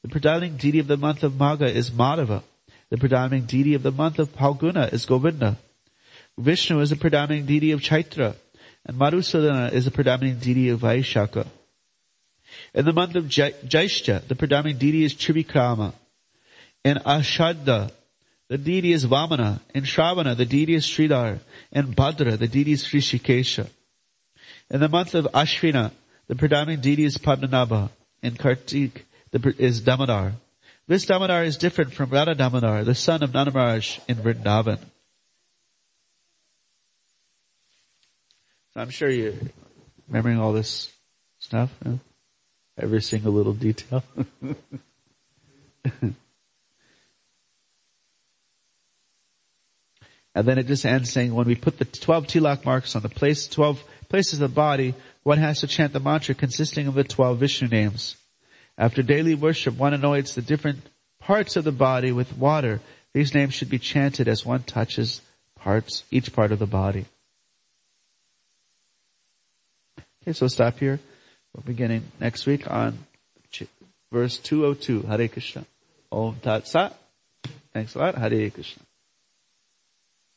The 0.03 0.09
predominant 0.09 0.61
deity 0.61 0.79
of 0.79 0.87
the 0.87 0.97
month 0.97 1.23
of 1.23 1.33
Magha 1.33 1.69
is 1.69 1.91
Madhava. 1.91 2.43
The 2.91 2.99
predominant 2.99 3.47
deity 3.49 3.75
of 3.75 3.83
the 3.83 3.91
month 3.91 4.19
of 4.19 4.35
Phalguna 4.35 4.93
is 4.93 5.07
Govinda. 5.07 5.59
Vishnu 6.39 6.81
is 6.81 6.91
the 6.91 6.97
predominant 6.97 7.47
deity 7.47 7.73
of 7.73 7.81
Chaitra. 7.81 8.35
And 8.87 8.99
Madhusudana 8.99 9.73
is 9.73 9.85
the 9.85 9.91
predominant 9.91 10.41
deity 10.41 10.69
of 10.69 10.81
Vaishakha. 10.81 11.47
In 12.75 12.85
the 12.85 12.93
month 12.93 13.15
of 13.17 13.25
Jaishta, 13.25 14.27
the 14.27 14.35
predominant 14.35 14.79
deity 14.79 15.05
is 15.05 15.15
Trivikrama. 15.15 15.93
In 16.85 16.99
Ashadda, 16.99 17.91
the 18.49 18.59
deity 18.59 18.93
is 18.93 19.07
Vamana. 19.07 19.61
In 19.75 19.85
Shravana, 19.85 20.37
the 20.37 20.45
deity 20.45 20.75
is 20.75 20.87
Sridhar. 20.87 21.41
In 21.73 21.95
Bhadra, 21.95 22.39
the 22.39 22.47
deity 22.47 22.73
is 22.73 22.85
Rishikesha. 22.85 23.69
In 24.71 24.81
the 24.81 24.89
month 24.89 25.15
of 25.15 25.27
Ashvina, 25.35 25.93
the 26.27 26.35
predominant 26.35 26.83
deity 26.83 27.05
is 27.05 27.19
Padmanabha. 27.19 27.91
In 28.23 28.37
Kartik 28.37 29.05
is 29.33 29.81
Damodar. 29.83 30.33
This 30.87 31.07
Damodar 31.07 31.45
is 31.45 31.57
different 31.57 31.93
from 31.93 32.11
Radha 32.11 32.35
Damodar, 32.35 32.85
the 32.85 32.95
son 32.95 33.23
of 33.23 33.33
Nanda 33.35 33.53
Maharaj 33.53 33.99
in 34.09 34.17
Vrindavan. 34.17 34.79
So 38.73 38.81
I'm 38.81 38.91
sure 38.91 39.09
you're 39.09 39.35
remembering 40.09 40.39
all 40.39 40.53
this 40.53 40.91
stuff. 41.39 41.71
Every 42.77 43.03
single 43.03 43.33
little 43.33 43.53
detail. 43.53 44.03
and 46.03 46.17
then 50.35 50.59
it 50.59 50.67
just 50.67 50.85
ends 50.85 51.11
saying, 51.11 51.33
when 51.35 51.47
we 51.47 51.55
put 51.55 51.79
the 51.79 51.85
12 51.85 52.27
tilak 52.27 52.65
marks 52.65 52.97
on 52.97 53.03
the 53.03 53.09
place, 53.09 53.47
12 53.47 53.85
places 54.05 54.35
of 54.41 54.51
the 54.51 54.55
body, 54.55 54.95
one 55.23 55.39
has 55.39 55.61
to 55.61 55.67
chant 55.67 55.93
the 55.93 56.01
mantra 56.01 56.35
consisting 56.35 56.87
of 56.87 56.95
the 56.95 57.05
12 57.05 57.39
Vishnu 57.39 57.69
names. 57.69 58.17
After 58.77 59.03
daily 59.03 59.35
worship, 59.35 59.77
one 59.77 59.95
anoints 59.95 60.35
the 60.35 60.43
different 60.43 60.81
parts 61.21 61.57
of 61.57 61.65
the 61.65 61.73
body 61.73 62.13
with 62.13 62.37
water. 62.37 62.81
These 63.13 63.35
names 63.35 63.55
should 63.55 63.71
be 63.71 63.79
chanted 63.79 64.29
as 64.29 64.45
one 64.45 64.63
touches 64.63 65.21
parts, 65.57 66.05
each 66.11 66.33
part 66.33 66.53
of 66.53 66.59
the 66.59 66.67
body. 66.67 67.07
Okay, 70.23 70.33
so 70.33 70.45
we'll 70.45 70.51
stop 70.51 70.79
here. 70.79 70.99
We're 71.55 71.63
beginning 71.63 72.03
next 72.21 72.47
week 72.47 72.71
on 72.71 72.99
verse 74.11 74.39
202. 74.39 75.03
Hare 75.03 75.29
Krishna. 75.29 75.67
Om 76.11 76.37
Tat 76.41 76.67
Sat. 76.67 76.97
Thanks 77.73 77.95
a 77.95 77.99
lot. 77.99 78.15
Hare 78.15 78.51
Krishna. 78.51 78.84